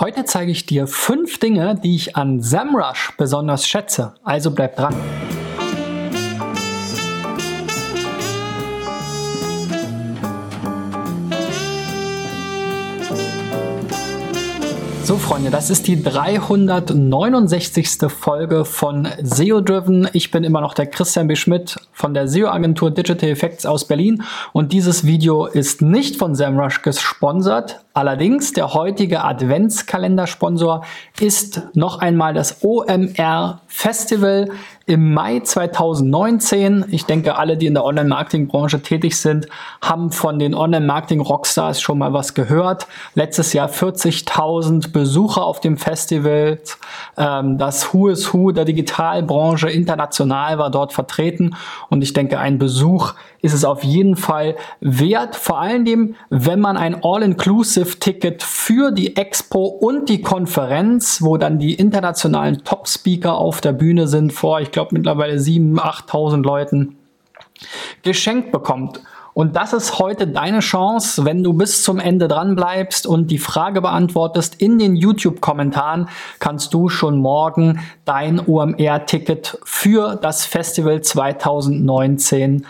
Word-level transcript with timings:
Heute 0.00 0.24
zeige 0.24 0.50
ich 0.50 0.64
dir 0.64 0.86
fünf 0.86 1.40
Dinge, 1.40 1.74
die 1.74 1.94
ich 1.94 2.16
an 2.16 2.40
SEMrush 2.40 3.12
besonders 3.18 3.68
schätze. 3.68 4.14
Also 4.24 4.50
bleib 4.50 4.74
dran. 4.76 4.94
Das 15.50 15.68
ist 15.68 15.88
die 15.88 16.00
369. 16.00 17.88
Folge 18.08 18.64
von 18.64 19.08
SEO 19.22 19.60
Driven. 19.60 20.08
Ich 20.12 20.30
bin 20.30 20.44
immer 20.44 20.60
noch 20.60 20.74
der 20.74 20.86
Christian 20.86 21.26
B. 21.26 21.34
Schmidt 21.34 21.76
von 21.92 22.14
der 22.14 22.28
SEO-Agentur 22.28 22.92
Digital 22.92 23.30
Effects 23.30 23.66
aus 23.66 23.84
Berlin 23.84 24.22
und 24.52 24.72
dieses 24.72 25.04
Video 25.04 25.46
ist 25.46 25.82
nicht 25.82 26.16
von 26.16 26.36
SEMrush 26.36 26.82
gesponsert. 26.82 27.80
Allerdings, 27.94 28.52
der 28.52 28.74
heutige 28.74 29.24
Adventskalendersponsor 29.24 30.84
ist 31.18 31.62
noch 31.74 31.98
einmal 31.98 32.32
das 32.32 32.62
OMR 32.62 33.60
Festival 33.66 34.50
im 34.86 35.14
Mai 35.14 35.40
2019. 35.40 36.86
Ich 36.90 37.06
denke, 37.06 37.36
alle, 37.36 37.56
die 37.56 37.66
in 37.66 37.74
der 37.74 37.84
Online-Marketing-Branche 37.84 38.82
tätig 38.82 39.16
sind, 39.16 39.46
haben 39.82 40.10
von 40.10 40.38
den 40.38 40.54
Online-Marketing-Rockstars 40.54 41.80
schon 41.80 41.98
mal 41.98 42.12
was 42.12 42.34
gehört. 42.34 42.86
Letztes 43.14 43.52
Jahr 43.52 43.68
40.000 43.68 44.92
Besucher 44.92 45.44
auf 45.44 45.60
dem 45.60 45.76
Festival. 45.76 46.58
Ähm, 47.16 47.58
das 47.58 47.92
Who 47.92 48.08
is 48.08 48.32
Who 48.32 48.52
der 48.52 48.64
Digitalbranche 48.64 49.70
international 49.70 50.58
war 50.58 50.70
dort 50.70 50.92
vertreten. 50.92 51.54
Und 51.88 52.02
ich 52.02 52.12
denke, 52.12 52.38
ein 52.38 52.58
Besuch 52.58 53.14
ist 53.42 53.54
es 53.54 53.64
auf 53.64 53.82
jeden 53.82 54.16
Fall 54.16 54.56
wert. 54.80 55.36
Vor 55.36 55.60
allen 55.60 55.84
Dingen, 55.84 56.16
wenn 56.28 56.60
man 56.60 56.76
ein 56.76 57.02
All-Inclusive-Ticket 57.02 58.42
für 58.42 58.90
die 58.92 59.16
Expo 59.16 59.64
und 59.64 60.08
die 60.08 60.22
Konferenz, 60.22 61.22
wo 61.22 61.36
dann 61.36 61.58
die 61.58 61.74
internationalen 61.74 62.64
Top-Speaker 62.64 63.34
auf 63.34 63.60
der 63.60 63.72
Bühne 63.72 64.06
sind, 64.08 64.32
vor, 64.32 64.60
ich 64.60 64.70
glaube, 64.70 64.94
mittlerweile 64.94 65.36
7.000, 65.36 65.78
8.000 65.80 66.42
Leuten, 66.42 66.96
geschenkt 68.02 68.52
bekommt. 68.52 69.00
Und 69.32 69.56
das 69.56 69.72
ist 69.72 69.98
heute 69.98 70.26
deine 70.26 70.58
Chance, 70.58 71.24
wenn 71.24 71.42
du 71.42 71.52
bis 71.52 71.82
zum 71.82 71.98
Ende 71.98 72.26
dran 72.26 72.56
bleibst 72.56 73.06
und 73.06 73.30
die 73.30 73.38
Frage 73.38 73.80
beantwortest. 73.80 74.60
In 74.60 74.78
den 74.78 74.96
YouTube-Kommentaren 74.96 76.08
kannst 76.40 76.74
du 76.74 76.88
schon 76.88 77.18
morgen 77.18 77.80
dein 78.04 78.40
OMR-Ticket 78.40 79.58
für 79.64 80.16
das 80.16 80.44
Festival 80.44 81.00
2019 81.00 82.66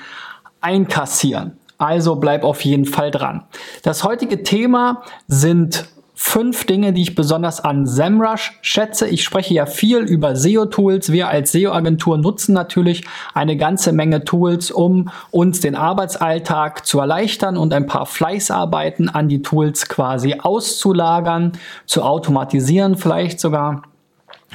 einkassieren. 0.60 1.58
Also 1.78 2.16
bleib 2.16 2.44
auf 2.44 2.62
jeden 2.62 2.84
Fall 2.84 3.10
dran. 3.10 3.44
Das 3.82 4.04
heutige 4.04 4.42
Thema 4.42 5.02
sind 5.28 5.86
fünf 6.22 6.66
Dinge, 6.66 6.92
die 6.92 7.00
ich 7.00 7.14
besonders 7.14 7.64
an 7.64 7.86
SEMrush 7.86 8.58
schätze. 8.60 9.08
Ich 9.08 9.24
spreche 9.24 9.54
ja 9.54 9.64
viel 9.64 10.00
über 10.00 10.36
SEO-Tools. 10.36 11.10
Wir 11.12 11.28
als 11.28 11.52
SEO-Agentur 11.52 12.18
nutzen 12.18 12.52
natürlich 12.52 13.04
eine 13.32 13.56
ganze 13.56 13.92
Menge 13.92 14.22
Tools, 14.24 14.70
um 14.70 15.08
uns 15.30 15.60
den 15.60 15.74
Arbeitsalltag 15.74 16.84
zu 16.84 17.00
erleichtern 17.00 17.56
und 17.56 17.72
ein 17.72 17.86
paar 17.86 18.04
Fleißarbeiten 18.04 19.08
an 19.08 19.28
die 19.28 19.40
Tools 19.40 19.88
quasi 19.88 20.34
auszulagern, 20.38 21.52
zu 21.86 22.02
automatisieren 22.02 22.98
vielleicht 22.98 23.40
sogar. 23.40 23.82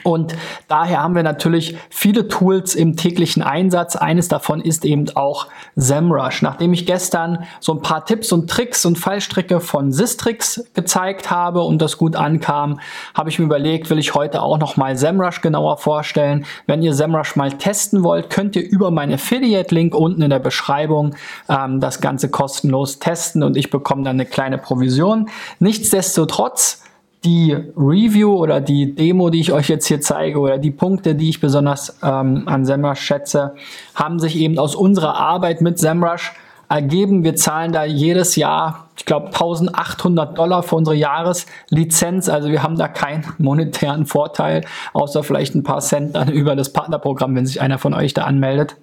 Und 0.03 0.35
daher 0.67 1.01
haben 1.01 1.15
wir 1.15 1.23
natürlich 1.23 1.77
viele 1.89 2.27
Tools 2.27 2.75
im 2.75 2.95
täglichen 2.95 3.41
Einsatz. 3.41 3.95
Eines 3.95 4.27
davon 4.27 4.61
ist 4.61 4.85
eben 4.85 5.05
auch 5.15 5.47
SEMrush. 5.75 6.41
Nachdem 6.41 6.73
ich 6.73 6.85
gestern 6.85 7.45
so 7.59 7.73
ein 7.73 7.81
paar 7.81 8.05
Tipps 8.05 8.31
und 8.31 8.49
Tricks 8.49 8.85
und 8.85 8.97
Fallstricke 8.97 9.59
von 9.59 9.91
Sistrix 9.91 10.63
gezeigt 10.73 11.31
habe 11.31 11.61
und 11.61 11.81
das 11.81 11.97
gut 11.97 12.15
ankam, 12.15 12.79
habe 13.13 13.29
ich 13.29 13.39
mir 13.39 13.45
überlegt, 13.45 13.89
will 13.89 13.99
ich 13.99 14.13
heute 14.13 14.41
auch 14.41 14.59
noch 14.59 14.77
mal 14.77 14.95
SEMrush 14.95 15.41
genauer 15.41 15.77
vorstellen. 15.77 16.45
Wenn 16.67 16.83
ihr 16.83 16.93
SEMrush 16.93 17.35
mal 17.35 17.52
testen 17.53 18.03
wollt, 18.03 18.30
könnt 18.30 18.55
ihr 18.55 18.63
über 18.63 18.91
meinen 18.91 19.13
Affiliate-Link 19.13 19.95
unten 19.95 20.21
in 20.21 20.30
der 20.30 20.39
Beschreibung 20.39 21.15
ähm, 21.49 21.80
das 21.80 22.02
Ganze 22.02 22.30
kostenlos 22.30 22.99
testen 22.99 23.43
und 23.43 23.58
ich 23.58 23.71
bekomme 23.71 24.03
dann 24.03 24.17
eine 24.17 24.25
kleine 24.25 24.58
Provision. 24.58 25.30
Nichtsdestotrotz 25.59 26.84
die 27.25 27.53
Review 27.75 28.36
oder 28.36 28.61
die 28.61 28.95
Demo, 28.95 29.30
die 29.30 29.39
ich 29.39 29.52
euch 29.52 29.67
jetzt 29.67 29.87
hier 29.87 29.99
zeige 29.99 30.39
oder 30.39 30.58
die 30.58 30.71
Punkte, 30.71 31.15
die 31.15 31.30
ich 31.30 31.41
besonders 31.41 31.97
ähm, 32.03 32.43
an 32.45 32.65
SEMrush 32.65 32.99
schätze, 32.99 33.55
haben 33.95 34.19
sich 34.19 34.37
eben 34.37 34.59
aus 34.59 34.75
unserer 34.75 35.15
Arbeit 35.15 35.61
mit 35.61 35.80
SEMrush 35.80 36.33
ergeben. 36.69 37.23
Wir 37.23 37.35
zahlen 37.35 37.71
da 37.71 37.83
jedes 37.83 38.35
Jahr, 38.35 38.87
ich 38.97 39.05
glaube, 39.05 39.27
1800 39.27 40.37
Dollar 40.37 40.64
für 40.64 40.75
unsere 40.75 40.95
Jahreslizenz. 40.95 42.30
Also 42.30 42.49
wir 42.49 42.64
haben 42.64 42.77
da 42.77 42.87
keinen 42.87 43.25
monetären 43.37 44.05
Vorteil, 44.05 44.64
außer 44.93 45.23
vielleicht 45.23 45.55
ein 45.55 45.64
paar 45.64 45.81
Cent 45.81 46.15
dann 46.15 46.30
über 46.31 46.55
das 46.55 46.71
Partnerprogramm, 46.73 47.35
wenn 47.35 47.45
sich 47.45 47.61
einer 47.61 47.80
von 47.80 47.93
euch 47.93 48.14
da 48.14 48.23
anmeldet. 48.23 48.77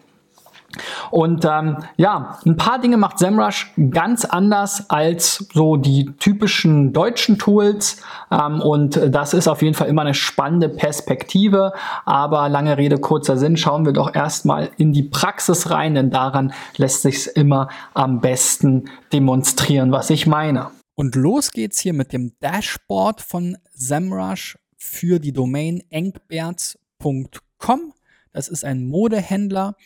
Und 1.11 1.45
ähm, 1.45 1.79
ja, 1.97 2.39
ein 2.45 2.57
paar 2.57 2.81
Dinge 2.81 2.97
macht 2.97 3.19
SEMrush 3.19 3.73
ganz 3.91 4.25
anders 4.25 4.91
als 4.91 5.47
so 5.53 5.77
die 5.77 6.07
typischen 6.19 6.93
deutschen 6.93 7.39
Tools. 7.39 8.03
Ähm, 8.31 8.61
und 8.61 9.01
das 9.09 9.35
ist 9.35 9.49
auf 9.49 9.63
jeden 9.63 9.75
Fall 9.75 9.89
immer 9.89 10.03
eine 10.03 10.15
spannende 10.15 10.69
Perspektive. 10.69 11.73
Aber 12.05 12.49
lange 12.49 12.79
Rede, 12.79 12.99
kurzer 12.99 13.37
Sinn, 13.37 13.57
schauen 13.57 13.85
wir 13.85 13.93
doch 13.93 14.15
erstmal 14.15 14.71
in 14.77 14.93
die 14.93 15.03
Praxis 15.03 15.71
rein, 15.71 15.95
denn 15.95 16.11
daran 16.11 16.53
lässt 16.77 17.03
sich 17.03 17.29
immer 17.37 17.69
am 17.95 18.21
besten 18.21 18.85
demonstrieren, 19.13 19.93
was 19.93 20.11
ich 20.11 20.27
meine. 20.27 20.71
Und 20.95 21.15
los 21.15 21.51
geht's 21.51 21.81
hier 21.81 21.95
mit 21.95 22.13
dem 22.13 22.33
Dashboard 22.41 23.21
von 23.21 23.57
SEMrush 23.73 24.59
für 24.77 25.19
die 25.19 25.33
Domain 25.33 25.83
engberts.com. 25.91 27.93
Das 28.33 28.49
ist 28.49 28.65
ein 28.65 28.87
Modehändler 28.87 29.77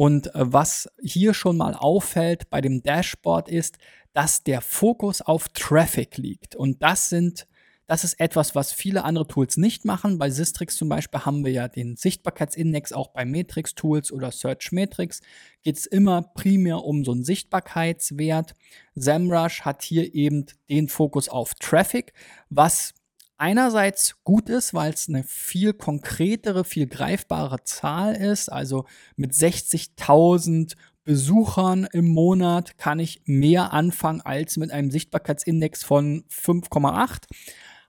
und 0.00 0.34
äh, 0.34 0.50
was 0.50 0.88
hier 1.02 1.34
schon 1.34 1.58
mal 1.58 1.74
auffällt 1.74 2.48
bei 2.48 2.62
dem 2.62 2.82
Dashboard 2.82 3.50
ist, 3.50 3.76
dass 4.14 4.42
der 4.42 4.62
Fokus 4.62 5.20
auf 5.20 5.50
Traffic 5.50 6.16
liegt. 6.16 6.56
Und 6.56 6.82
das 6.82 7.10
sind 7.10 7.46
das 7.86 8.04
ist 8.04 8.20
etwas, 8.20 8.54
was 8.54 8.72
viele 8.72 9.04
andere 9.04 9.26
Tools 9.26 9.56
nicht 9.56 9.84
machen. 9.84 10.16
Bei 10.16 10.30
Sistrix 10.30 10.76
zum 10.76 10.88
Beispiel 10.88 11.20
haben 11.26 11.44
wir 11.44 11.52
ja 11.52 11.68
den 11.68 11.96
Sichtbarkeitsindex, 11.96 12.92
auch 12.92 13.08
bei 13.08 13.26
Matrix 13.26 13.74
Tools 13.74 14.10
oder 14.12 14.30
Search 14.30 14.70
Matrix 14.70 15.20
geht 15.64 15.76
es 15.76 15.86
immer 15.86 16.22
primär 16.22 16.84
um 16.84 17.04
so 17.04 17.10
einen 17.10 17.24
Sichtbarkeitswert. 17.24 18.54
SEMrush 18.94 19.62
hat 19.62 19.82
hier 19.82 20.14
eben 20.14 20.46
den 20.70 20.88
Fokus 20.88 21.28
auf 21.28 21.54
Traffic, 21.56 22.14
was 22.48 22.94
einerseits 23.40 24.22
gut 24.22 24.48
ist, 24.50 24.74
weil 24.74 24.92
es 24.92 25.08
eine 25.08 25.24
viel 25.24 25.72
konkretere, 25.72 26.64
viel 26.64 26.86
greifbare 26.86 27.64
Zahl 27.64 28.14
ist. 28.14 28.52
Also 28.52 28.84
mit 29.16 29.32
60.000 29.32 30.74
Besuchern 31.04 31.88
im 31.92 32.08
Monat 32.08 32.76
kann 32.76 32.98
ich 32.98 33.22
mehr 33.24 33.72
anfangen 33.72 34.20
als 34.20 34.58
mit 34.58 34.70
einem 34.70 34.90
Sichtbarkeitsindex 34.90 35.82
von 35.82 36.24
5,8. 36.30 37.24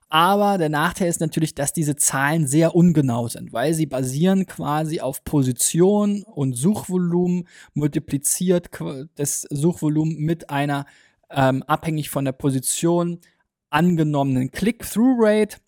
Aber 0.08 0.58
der 0.58 0.70
Nachteil 0.70 1.08
ist 1.08 1.20
natürlich, 1.20 1.54
dass 1.54 1.72
diese 1.72 1.96
Zahlen 1.96 2.46
sehr 2.46 2.74
ungenau 2.74 3.28
sind, 3.28 3.52
weil 3.52 3.74
sie 3.74 3.86
basieren 3.86 4.46
quasi 4.46 5.00
auf 5.00 5.22
Position 5.24 6.22
und 6.22 6.54
Suchvolumen 6.54 7.46
multipliziert 7.74 8.70
das 9.14 9.42
Suchvolumen 9.50 10.16
mit 10.16 10.50
einer 10.50 10.86
ähm, 11.30 11.62
abhängig 11.62 12.10
von 12.10 12.24
der 12.24 12.32
Position 12.32 13.20
angenommenen 13.72 14.50
Click-Through-Rate. 14.50 15.58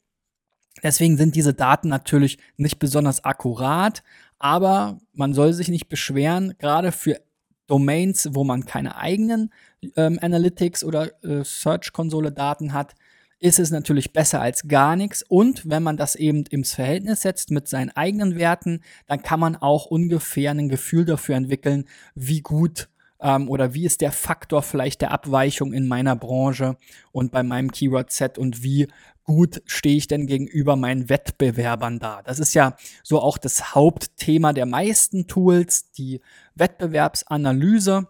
Deswegen 0.82 1.16
sind 1.16 1.34
diese 1.34 1.54
Daten 1.54 1.88
natürlich 1.88 2.38
nicht 2.56 2.78
besonders 2.78 3.24
akkurat, 3.24 4.02
aber 4.38 4.98
man 5.12 5.32
soll 5.32 5.52
sich 5.52 5.68
nicht 5.68 5.88
beschweren, 5.88 6.54
gerade 6.58 6.92
für 6.92 7.20
Domains, 7.66 8.28
wo 8.32 8.44
man 8.44 8.66
keine 8.66 8.96
eigenen 8.96 9.50
ähm, 9.96 10.18
Analytics 10.20 10.84
oder 10.84 11.10
äh, 11.24 11.42
Search-Konsole-Daten 11.44 12.72
hat, 12.72 12.94
ist 13.40 13.58
es 13.58 13.70
natürlich 13.70 14.12
besser 14.12 14.40
als 14.40 14.68
gar 14.68 14.96
nichts. 14.96 15.22
Und 15.22 15.68
wenn 15.68 15.82
man 15.82 15.96
das 15.96 16.14
eben 16.14 16.44
ins 16.46 16.74
Verhältnis 16.74 17.22
setzt 17.22 17.50
mit 17.50 17.68
seinen 17.68 17.90
eigenen 17.90 18.36
Werten, 18.36 18.80
dann 19.06 19.22
kann 19.22 19.40
man 19.40 19.56
auch 19.56 19.86
ungefähr 19.86 20.50
ein 20.50 20.68
Gefühl 20.68 21.04
dafür 21.04 21.36
entwickeln, 21.36 21.84
wie 22.14 22.40
gut 22.40 22.88
ähm, 23.24 23.48
oder 23.48 23.74
wie 23.74 23.86
ist 23.86 24.02
der 24.02 24.12
Faktor 24.12 24.62
vielleicht 24.62 25.00
der 25.00 25.10
Abweichung 25.10 25.72
in 25.72 25.88
meiner 25.88 26.14
Branche 26.14 26.76
und 27.10 27.32
bei 27.32 27.42
meinem 27.42 27.72
Keyword-Set 27.72 28.38
und 28.38 28.62
wie 28.62 28.86
gut 29.24 29.62
stehe 29.64 29.96
ich 29.96 30.06
denn 30.06 30.26
gegenüber 30.26 30.76
meinen 30.76 31.08
Wettbewerbern 31.08 31.98
da? 31.98 32.22
Das 32.22 32.38
ist 32.38 32.52
ja 32.54 32.76
so 33.02 33.20
auch 33.20 33.38
das 33.38 33.74
Hauptthema 33.74 34.52
der 34.52 34.66
meisten 34.66 35.26
Tools, 35.26 35.90
die 35.92 36.20
Wettbewerbsanalyse 36.54 38.06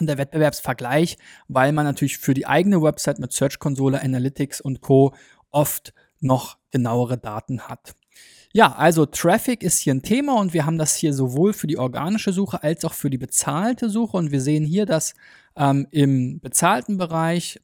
und 0.00 0.06
der 0.06 0.16
Wettbewerbsvergleich, 0.16 1.18
weil 1.48 1.72
man 1.72 1.84
natürlich 1.84 2.16
für 2.16 2.32
die 2.32 2.46
eigene 2.46 2.82
Website 2.82 3.18
mit 3.18 3.34
Search 3.34 3.58
Console, 3.58 4.00
Analytics 4.00 4.62
und 4.62 4.80
Co. 4.80 5.14
oft 5.50 5.92
noch 6.20 6.56
genauere 6.70 7.18
Daten 7.18 7.68
hat. 7.68 7.94
Ja, 8.54 8.72
also 8.72 9.06
Traffic 9.06 9.62
ist 9.62 9.78
hier 9.78 9.94
ein 9.94 10.02
Thema 10.02 10.38
und 10.38 10.52
wir 10.52 10.66
haben 10.66 10.76
das 10.76 10.94
hier 10.94 11.14
sowohl 11.14 11.54
für 11.54 11.66
die 11.66 11.78
organische 11.78 12.32
Suche 12.32 12.62
als 12.62 12.84
auch 12.84 12.92
für 12.92 13.08
die 13.08 13.18
bezahlte 13.18 13.88
Suche. 13.88 14.18
Und 14.18 14.30
wir 14.30 14.42
sehen 14.42 14.64
hier, 14.66 14.84
dass 14.84 15.14
ähm, 15.56 15.86
im 15.90 16.38
bezahlten 16.40 16.98
Bereich 16.98 17.60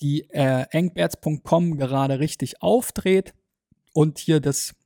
die 0.00 0.30
äh, 0.30 0.66
Engberts.com 0.70 1.76
gerade 1.76 2.20
richtig 2.20 2.62
aufdreht 2.62 3.34
und 3.92 4.18
hier 4.18 4.38
das, 4.38 4.76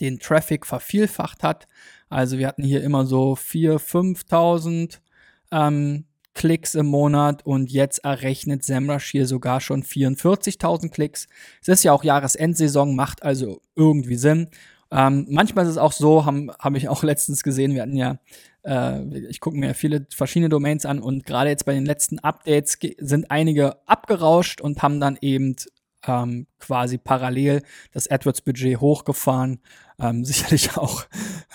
den 0.00 0.18
Traffic 0.18 0.66
vervielfacht 0.66 1.42
hat. 1.42 1.66
Also 2.10 2.36
wir 2.36 2.48
hatten 2.48 2.62
hier 2.62 2.82
immer 2.82 3.06
so 3.06 3.32
4.000, 3.32 4.26
5.000 4.28 4.98
ähm, 5.52 6.04
Klicks 6.34 6.74
im 6.74 6.86
Monat 6.86 7.44
und 7.44 7.70
jetzt 7.70 8.04
errechnet 8.04 8.64
SEMrush 8.64 9.10
hier 9.10 9.26
sogar 9.26 9.60
schon 9.60 9.82
44.000 9.82 10.90
Klicks. 10.90 11.28
Es 11.60 11.68
ist 11.68 11.82
ja 11.82 11.92
auch 11.92 12.04
Jahresendsaison, 12.04 12.94
macht 12.94 13.22
also 13.22 13.60
irgendwie 13.74 14.16
Sinn. 14.16 14.48
Ähm, 14.92 15.26
manchmal 15.28 15.64
ist 15.64 15.72
es 15.72 15.78
auch 15.78 15.92
so, 15.92 16.24
habe 16.24 16.52
hab 16.58 16.74
ich 16.76 16.88
auch 16.88 17.02
letztens 17.04 17.42
gesehen, 17.42 17.74
wir 17.74 17.82
hatten 17.82 17.96
ja, 17.96 18.18
äh, 18.64 19.02
ich 19.28 19.40
gucke 19.40 19.56
mir 19.56 19.74
viele 19.74 20.06
verschiedene 20.14 20.48
Domains 20.48 20.84
an 20.84 21.00
und 21.00 21.24
gerade 21.26 21.50
jetzt 21.50 21.64
bei 21.64 21.74
den 21.74 21.86
letzten 21.86 22.18
Updates 22.18 22.78
sind 22.98 23.30
einige 23.30 23.76
abgerauscht 23.88 24.60
und 24.60 24.82
haben 24.82 25.00
dann 25.00 25.18
eben 25.20 25.56
ähm, 26.06 26.46
quasi 26.58 26.98
parallel 26.98 27.62
das 27.92 28.10
AdWords-Budget 28.10 28.80
hochgefahren. 28.80 29.60
Ähm, 29.98 30.24
sicherlich 30.24 30.76
auch 30.76 31.04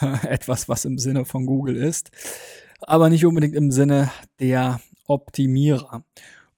äh, 0.02 0.28
etwas, 0.28 0.70
was 0.70 0.86
im 0.86 0.98
Sinne 0.98 1.26
von 1.26 1.46
Google 1.46 1.76
ist, 1.76 2.12
aber 2.88 3.10
nicht 3.10 3.26
unbedingt 3.26 3.56
im 3.56 3.72
Sinne 3.72 4.12
der 4.40 4.80
Optimierer. 5.08 6.04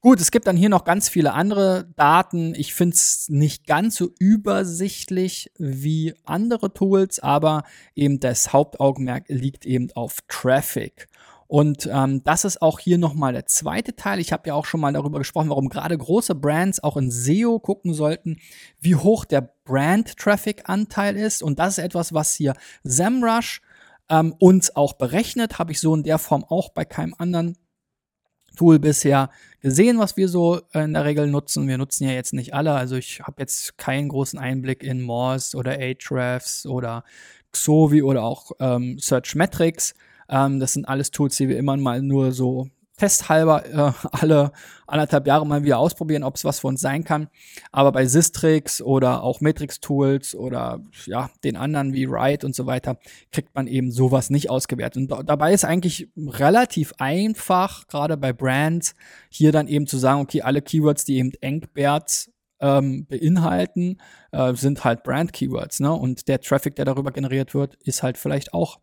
Gut, 0.00 0.20
es 0.20 0.30
gibt 0.30 0.46
dann 0.46 0.56
hier 0.56 0.68
noch 0.68 0.84
ganz 0.84 1.08
viele 1.08 1.32
andere 1.34 1.88
Daten. 1.96 2.54
Ich 2.54 2.72
finde 2.72 2.94
es 2.94 3.28
nicht 3.28 3.66
ganz 3.66 3.96
so 3.96 4.10
übersichtlich 4.20 5.50
wie 5.58 6.14
andere 6.24 6.72
Tools, 6.72 7.18
aber 7.18 7.64
eben 7.96 8.20
das 8.20 8.52
Hauptaugenmerk 8.52 9.24
liegt 9.28 9.66
eben 9.66 9.90
auf 9.92 10.18
Traffic. 10.28 11.08
Und 11.48 11.88
ähm, 11.90 12.22
das 12.24 12.44
ist 12.44 12.62
auch 12.62 12.78
hier 12.78 12.98
nochmal 12.98 13.32
der 13.32 13.46
zweite 13.46 13.96
Teil. 13.96 14.20
Ich 14.20 14.32
habe 14.32 14.48
ja 14.48 14.54
auch 14.54 14.66
schon 14.66 14.80
mal 14.80 14.92
darüber 14.92 15.18
gesprochen, 15.18 15.48
warum 15.48 15.68
gerade 15.68 15.98
große 15.98 16.34
Brands 16.34 16.82
auch 16.84 16.96
in 16.96 17.10
SEO 17.10 17.58
gucken 17.58 17.92
sollten, 17.94 18.36
wie 18.80 18.94
hoch 18.94 19.24
der 19.24 19.52
Brand-Traffic-Anteil 19.64 21.16
ist. 21.16 21.42
Und 21.42 21.58
das 21.58 21.78
ist 21.78 21.84
etwas, 21.84 22.12
was 22.12 22.34
hier 22.34 22.54
SEMrush 22.84 23.62
ähm, 24.10 24.34
uns 24.38 24.74
auch 24.74 24.94
berechnet. 24.94 25.58
Habe 25.58 25.72
ich 25.72 25.80
so 25.80 25.94
in 25.94 26.02
der 26.02 26.18
Form 26.18 26.44
auch 26.44 26.70
bei 26.70 26.84
keinem 26.84 27.14
anderen 27.18 27.56
Tool 28.56 28.78
bisher 28.78 29.30
gesehen, 29.60 29.98
was 29.98 30.16
wir 30.16 30.28
so 30.28 30.60
äh, 30.72 30.82
in 30.82 30.94
der 30.94 31.04
Regel 31.04 31.28
nutzen. 31.28 31.68
Wir 31.68 31.78
nutzen 31.78 32.04
ja 32.04 32.10
jetzt 32.10 32.32
nicht 32.32 32.54
alle, 32.54 32.72
also 32.72 32.96
ich 32.96 33.20
habe 33.20 33.36
jetzt 33.40 33.78
keinen 33.78 34.08
großen 34.08 34.38
Einblick 34.38 34.82
in 34.82 35.02
Morse 35.02 35.56
oder 35.56 35.78
Ahrefs 35.78 36.66
oder 36.66 37.04
Xovi 37.52 38.02
oder 38.02 38.24
auch 38.24 38.52
ähm, 38.58 38.98
Searchmetrics. 38.98 39.94
Ähm, 40.28 40.58
das 40.58 40.72
sind 40.72 40.88
alles 40.88 41.12
Tools, 41.12 41.36
die 41.36 41.48
wir 41.48 41.56
immer 41.56 41.76
mal 41.76 42.02
nur 42.02 42.32
so 42.32 42.68
testhalber 42.98 43.64
äh, 43.66 43.92
alle 44.12 44.52
anderthalb 44.86 45.26
Jahre 45.26 45.46
mal 45.46 45.64
wieder 45.64 45.78
ausprobieren, 45.78 46.22
ob 46.22 46.36
es 46.36 46.44
was 46.44 46.60
für 46.60 46.66
uns 46.66 46.80
sein 46.80 47.04
kann. 47.04 47.28
Aber 47.72 47.92
bei 47.92 48.06
Sistrix 48.06 48.82
oder 48.82 49.22
auch 49.22 49.40
Matrix-Tools 49.40 50.34
oder 50.34 50.80
ja, 51.06 51.30
den 51.44 51.56
anderen 51.56 51.92
wie 51.94 52.10
Write 52.10 52.46
und 52.46 52.54
so 52.54 52.66
weiter, 52.66 52.98
kriegt 53.32 53.54
man 53.54 53.66
eben 53.66 53.90
sowas 53.90 54.30
nicht 54.30 54.50
ausgewertet. 54.50 55.10
Und 55.10 55.28
dabei 55.28 55.52
ist 55.52 55.64
eigentlich 55.64 56.08
relativ 56.16 56.92
einfach, 56.98 57.86
gerade 57.86 58.16
bei 58.16 58.32
Brands, 58.32 58.94
hier 59.28 59.52
dann 59.52 59.68
eben 59.68 59.86
zu 59.86 59.98
sagen, 59.98 60.20
okay, 60.20 60.42
alle 60.42 60.62
Keywords, 60.62 61.04
die 61.04 61.18
eben 61.18 61.32
Engbert 61.40 62.30
ähm, 62.60 63.06
beinhalten, 63.06 63.98
äh, 64.32 64.54
sind 64.54 64.84
halt 64.84 65.04
Brand-Keywords. 65.04 65.80
Ne? 65.80 65.92
Und 65.92 66.28
der 66.28 66.40
Traffic, 66.40 66.76
der 66.76 66.84
darüber 66.84 67.12
generiert 67.12 67.54
wird, 67.54 67.76
ist 67.84 68.02
halt 68.02 68.18
vielleicht 68.18 68.52
auch 68.52 68.80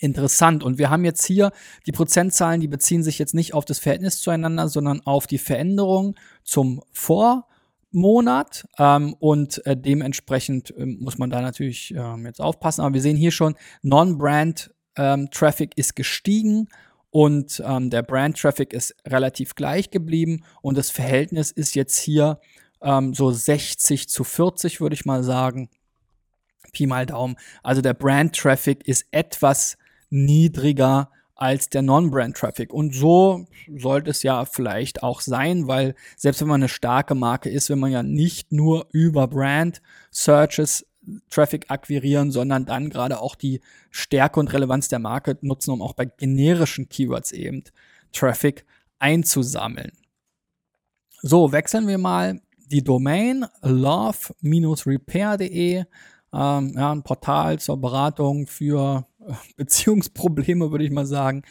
interessant. 0.00 0.62
Und 0.62 0.78
wir 0.78 0.90
haben 0.90 1.04
jetzt 1.04 1.24
hier 1.24 1.52
die 1.86 1.92
Prozentzahlen, 1.92 2.60
die 2.60 2.68
beziehen 2.68 3.02
sich 3.02 3.18
jetzt 3.18 3.34
nicht 3.34 3.54
auf 3.54 3.64
das 3.64 3.78
Verhältnis 3.78 4.20
zueinander, 4.20 4.68
sondern 4.68 5.00
auf 5.00 5.26
die 5.26 5.38
Veränderung 5.38 6.16
zum 6.44 6.82
Vormonat. 6.92 8.66
Ähm, 8.78 9.14
und 9.18 9.64
äh, 9.66 9.76
dementsprechend 9.76 10.76
äh, 10.76 10.86
muss 10.86 11.18
man 11.18 11.30
da 11.30 11.40
natürlich 11.40 11.94
äh, 11.94 12.16
jetzt 12.24 12.40
aufpassen. 12.40 12.82
Aber 12.82 12.94
wir 12.94 13.02
sehen 13.02 13.16
hier 13.16 13.32
schon, 13.32 13.54
Non-Brand 13.82 14.70
ähm, 14.96 15.30
Traffic 15.30 15.76
ist 15.76 15.94
gestiegen 15.94 16.68
und 17.10 17.62
ähm, 17.64 17.88
der 17.88 18.02
Brand 18.02 18.38
Traffic 18.38 18.72
ist 18.72 18.94
relativ 19.06 19.54
gleich 19.54 19.90
geblieben. 19.90 20.44
Und 20.60 20.76
das 20.76 20.90
Verhältnis 20.90 21.50
ist 21.50 21.74
jetzt 21.74 21.98
hier 21.98 22.40
ähm, 22.82 23.14
so 23.14 23.30
60 23.30 24.08
zu 24.08 24.22
40, 24.24 24.80
würde 24.80 24.94
ich 24.94 25.06
mal 25.06 25.22
sagen. 25.22 25.70
Pi 26.72 26.86
mal 26.86 27.06
Daumen. 27.06 27.36
Also 27.62 27.80
der 27.80 27.94
Brand 27.94 28.36
Traffic 28.36 28.86
ist 28.86 29.06
etwas 29.12 29.78
niedriger 30.10 31.10
als 31.34 31.68
der 31.68 31.82
Non-Brand-Traffic. 31.82 32.72
Und 32.72 32.94
so 32.94 33.46
sollte 33.76 34.10
es 34.10 34.22
ja 34.22 34.46
vielleicht 34.46 35.02
auch 35.02 35.20
sein, 35.20 35.68
weil 35.68 35.94
selbst 36.16 36.40
wenn 36.40 36.48
man 36.48 36.62
eine 36.62 36.68
starke 36.68 37.14
Marke 37.14 37.50
ist, 37.50 37.68
wenn 37.68 37.78
man 37.78 37.92
ja 37.92 38.02
nicht 38.02 38.52
nur 38.52 38.86
über 38.90 39.28
Brand-Searches 39.28 40.86
Traffic 41.30 41.70
akquirieren, 41.70 42.32
sondern 42.32 42.66
dann 42.66 42.90
gerade 42.90 43.20
auch 43.20 43.36
die 43.36 43.60
Stärke 43.90 44.40
und 44.40 44.52
Relevanz 44.52 44.88
der 44.88 44.98
Marke 44.98 45.38
nutzen, 45.40 45.70
um 45.70 45.80
auch 45.82 45.92
bei 45.92 46.06
generischen 46.06 46.88
Keywords 46.88 47.30
eben 47.32 47.62
Traffic 48.12 48.64
einzusammeln. 48.98 49.92
So, 51.22 51.52
wechseln 51.52 51.86
wir 51.86 51.98
mal 51.98 52.40
die 52.70 52.82
Domain 52.82 53.46
love-repair.de, 53.62 55.84
ähm, 56.32 56.32
ja, 56.32 56.92
ein 56.92 57.04
Portal 57.04 57.60
zur 57.60 57.80
Beratung 57.80 58.46
für 58.46 59.06
Beziehungsprobleme, 59.56 60.70
würde 60.70 60.84
ich 60.84 60.90
mal 60.90 61.06
sagen. 61.06 61.42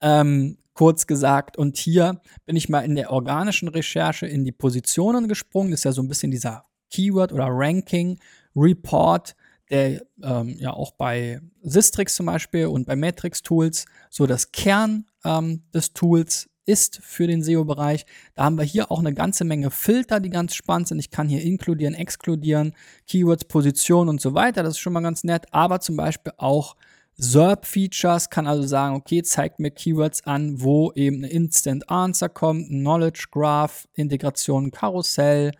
Ähm, 0.00 0.58
kurz 0.74 1.06
gesagt. 1.06 1.56
Und 1.56 1.76
hier 1.76 2.20
bin 2.44 2.56
ich 2.56 2.68
mal 2.68 2.80
in 2.80 2.94
der 2.94 3.10
organischen 3.10 3.68
Recherche 3.68 4.26
in 4.26 4.44
die 4.44 4.52
Positionen 4.52 5.26
gesprungen. 5.26 5.70
Das 5.70 5.80
ist 5.80 5.84
ja 5.84 5.92
so 5.92 6.02
ein 6.02 6.08
bisschen 6.08 6.30
dieser 6.30 6.66
Keyword 6.90 7.32
oder 7.32 7.48
Ranking 7.48 8.18
Report, 8.54 9.34
der 9.70 10.02
ähm, 10.22 10.56
ja 10.58 10.72
auch 10.72 10.92
bei 10.92 11.40
Sistrix 11.62 12.14
zum 12.14 12.26
Beispiel 12.26 12.66
und 12.66 12.86
bei 12.86 12.94
Matrix 12.94 13.42
Tools 13.42 13.86
so 14.10 14.26
das 14.26 14.52
Kern 14.52 15.06
ähm, 15.24 15.62
des 15.74 15.92
Tools 15.92 16.48
ist 16.66 17.00
für 17.02 17.26
den 17.26 17.42
SEO-Bereich. 17.42 18.04
Da 18.34 18.44
haben 18.44 18.58
wir 18.58 18.64
hier 18.64 18.90
auch 18.90 18.98
eine 18.98 19.14
ganze 19.14 19.44
Menge 19.44 19.70
Filter, 19.70 20.20
die 20.20 20.30
ganz 20.30 20.54
spannend 20.54 20.88
sind. 20.88 20.98
Ich 20.98 21.10
kann 21.10 21.28
hier 21.28 21.42
inkludieren, 21.42 21.94
exkludieren, 21.94 22.74
Keywords, 23.06 23.44
Position 23.44 24.08
und 24.08 24.20
so 24.20 24.34
weiter. 24.34 24.62
Das 24.62 24.74
ist 24.74 24.80
schon 24.80 24.92
mal 24.92 25.00
ganz 25.00 25.22
nett. 25.22 25.46
Aber 25.52 25.80
zum 25.80 25.96
Beispiel 25.96 26.32
auch 26.36 26.76
SERP-Features 27.18 28.28
kann 28.28 28.46
also 28.46 28.66
sagen, 28.66 28.94
okay, 28.94 29.22
zeigt 29.22 29.58
mir 29.58 29.70
Keywords 29.70 30.26
an, 30.26 30.60
wo 30.60 30.92
eben 30.92 31.16
eine 31.16 31.28
Instant 31.28 31.88
Answer 31.88 32.28
kommt, 32.28 32.70
ein 32.70 32.80
Knowledge 32.80 33.28
Graph, 33.30 33.88
Integration 33.94 34.70
Karussell 34.70 35.52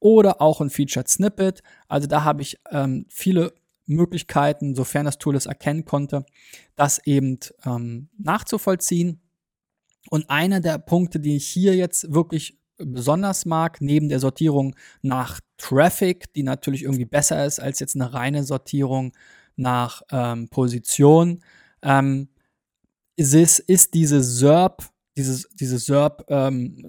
oder 0.00 0.40
auch 0.42 0.60
ein 0.60 0.70
Featured 0.70 1.08
Snippet. 1.08 1.62
Also 1.88 2.06
da 2.06 2.24
habe 2.24 2.42
ich 2.42 2.58
ähm, 2.70 3.06
viele 3.08 3.54
Möglichkeiten, 3.86 4.74
sofern 4.74 5.06
das 5.06 5.18
Tool 5.18 5.34
es 5.34 5.46
erkennen 5.46 5.86
konnte, 5.86 6.26
das 6.76 7.04
eben 7.06 7.38
ähm, 7.64 8.08
nachzuvollziehen. 8.18 9.20
Und 10.10 10.28
einer 10.30 10.60
der 10.60 10.78
Punkte, 10.78 11.20
die 11.20 11.36
ich 11.36 11.48
hier 11.48 11.74
jetzt 11.74 12.12
wirklich 12.12 12.58
besonders 12.76 13.44
mag, 13.44 13.80
neben 13.80 14.08
der 14.08 14.20
Sortierung 14.20 14.76
nach 15.02 15.40
Traffic, 15.56 16.32
die 16.34 16.42
natürlich 16.42 16.84
irgendwie 16.84 17.04
besser 17.04 17.44
ist 17.44 17.60
als 17.60 17.80
jetzt 17.80 17.96
eine 17.96 18.12
reine 18.12 18.44
Sortierung 18.44 19.12
nach 19.58 20.02
ähm, 20.10 20.48
Position, 20.48 21.42
ähm, 21.82 22.28
ist, 23.16 23.58
ist 23.58 23.94
diese 23.94 24.22
SERP, 24.22 24.84
dieses, 25.16 25.48
diese 25.50 25.78
SERP 25.78 26.24
ähm, 26.28 26.86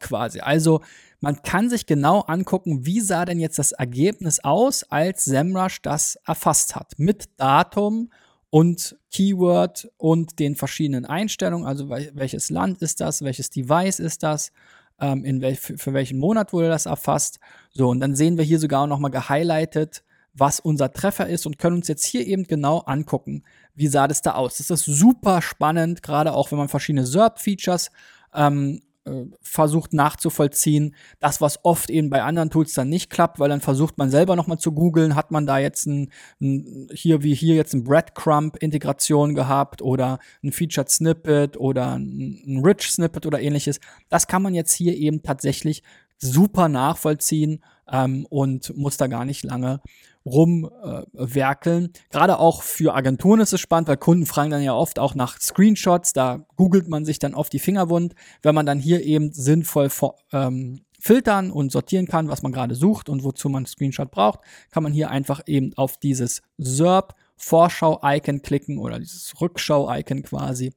quasi. 0.00 0.40
Also 0.40 0.80
man 1.20 1.42
kann 1.42 1.70
sich 1.70 1.86
genau 1.86 2.20
angucken, 2.20 2.84
wie 2.84 3.00
sah 3.00 3.24
denn 3.24 3.40
jetzt 3.40 3.58
das 3.58 3.72
Ergebnis 3.72 4.40
aus, 4.40 4.82
als 4.84 5.24
SEMrush 5.24 5.82
das 5.82 6.16
erfasst 6.26 6.76
hat. 6.76 6.98
Mit 6.98 7.28
Datum 7.36 8.10
und 8.50 8.96
Keyword 9.12 9.90
und 9.96 10.38
den 10.38 10.56
verschiedenen 10.56 11.04
Einstellungen. 11.04 11.66
Also 11.66 11.88
welches 11.88 12.50
Land 12.50 12.82
ist 12.82 13.00
das, 13.00 13.22
welches 13.22 13.50
Device 13.50 13.98
ist 13.98 14.22
das, 14.22 14.52
ähm, 15.00 15.24
in 15.24 15.40
welch, 15.40 15.60
für, 15.60 15.92
welchen 15.92 16.18
Monat 16.18 16.52
wurde 16.52 16.68
das 16.68 16.86
erfasst. 16.86 17.38
So, 17.72 17.88
und 17.88 18.00
dann 18.00 18.14
sehen 18.14 18.36
wir 18.36 18.44
hier 18.44 18.58
sogar 18.58 18.82
auch 18.82 18.86
nochmal 18.86 19.10
gehighlightet, 19.10 20.04
was 20.38 20.60
unser 20.60 20.92
Treffer 20.92 21.26
ist 21.26 21.46
und 21.46 21.58
können 21.58 21.76
uns 21.76 21.88
jetzt 21.88 22.04
hier 22.04 22.26
eben 22.26 22.44
genau 22.44 22.80
angucken, 22.80 23.42
wie 23.74 23.86
sah 23.88 24.06
das 24.06 24.22
da 24.22 24.34
aus. 24.34 24.58
Das 24.58 24.70
ist 24.70 24.84
super 24.84 25.42
spannend, 25.42 26.02
gerade 26.02 26.32
auch 26.32 26.50
wenn 26.50 26.58
man 26.58 26.68
verschiedene 26.68 27.06
SERP-Features 27.06 27.90
ähm, 28.34 28.82
äh, 29.06 29.24
versucht 29.40 29.92
nachzuvollziehen. 29.92 30.94
Das, 31.20 31.40
was 31.40 31.64
oft 31.64 31.90
eben 31.90 32.10
bei 32.10 32.22
anderen 32.22 32.50
Tools 32.50 32.74
dann 32.74 32.88
nicht 32.88 33.08
klappt, 33.08 33.38
weil 33.38 33.48
dann 33.48 33.60
versucht 33.60 33.98
man 33.98 34.10
selber 34.10 34.36
nochmal 34.36 34.58
zu 34.58 34.72
googeln, 34.72 35.14
hat 35.14 35.30
man 35.30 35.46
da 35.46 35.58
jetzt 35.58 35.86
ein, 35.86 36.10
ein, 36.40 36.88
hier 36.92 37.22
wie 37.22 37.34
hier 37.34 37.54
jetzt 37.54 37.72
ein 37.72 37.84
Breadcrumb-Integration 37.84 39.34
gehabt 39.34 39.80
oder 39.80 40.18
ein 40.42 40.52
Featured 40.52 40.90
Snippet 40.90 41.56
oder 41.56 41.94
ein, 41.94 42.42
ein 42.46 42.64
Rich 42.64 42.90
Snippet 42.90 43.26
oder 43.26 43.40
ähnliches. 43.40 43.80
Das 44.08 44.26
kann 44.26 44.42
man 44.42 44.54
jetzt 44.54 44.72
hier 44.72 44.94
eben 44.96 45.22
tatsächlich 45.22 45.82
super 46.18 46.68
nachvollziehen 46.68 47.62
ähm, 47.90 48.26
und 48.30 48.76
muss 48.76 48.96
da 48.96 49.06
gar 49.06 49.24
nicht 49.24 49.44
lange 49.44 49.80
rumwerkeln. 50.26 51.84
Äh, 51.86 51.98
Gerade 52.10 52.38
auch 52.38 52.62
für 52.62 52.94
Agenturen 52.94 53.40
ist 53.40 53.52
es 53.52 53.60
spannend, 53.60 53.88
weil 53.88 53.96
Kunden 53.96 54.26
fragen 54.26 54.50
dann 54.50 54.62
ja 54.62 54.74
oft 54.74 54.98
auch 54.98 55.14
nach 55.14 55.40
Screenshots. 55.40 56.12
Da 56.12 56.46
googelt 56.56 56.88
man 56.88 57.04
sich 57.04 57.18
dann 57.18 57.34
oft 57.34 57.52
die 57.52 57.60
Finger 57.60 57.88
wund. 57.88 58.14
Wenn 58.42 58.54
man 58.54 58.66
dann 58.66 58.80
hier 58.80 59.02
eben 59.04 59.32
sinnvoll 59.32 59.88
ähm, 60.32 60.80
filtern 60.98 61.50
und 61.50 61.70
sortieren 61.70 62.06
kann, 62.06 62.28
was 62.28 62.42
man 62.42 62.52
gerade 62.52 62.74
sucht 62.74 63.08
und 63.08 63.22
wozu 63.22 63.48
man 63.48 63.66
Screenshot 63.66 64.10
braucht, 64.10 64.40
kann 64.70 64.82
man 64.82 64.92
hier 64.92 65.10
einfach 65.10 65.42
eben 65.46 65.72
auf 65.76 65.98
dieses 65.98 66.42
SERP 66.58 67.14
Vorschau-Icon 67.36 68.42
klicken 68.42 68.78
oder 68.78 68.98
dieses 68.98 69.40
Rückschau-Icon 69.40 70.22
quasi. 70.22 70.72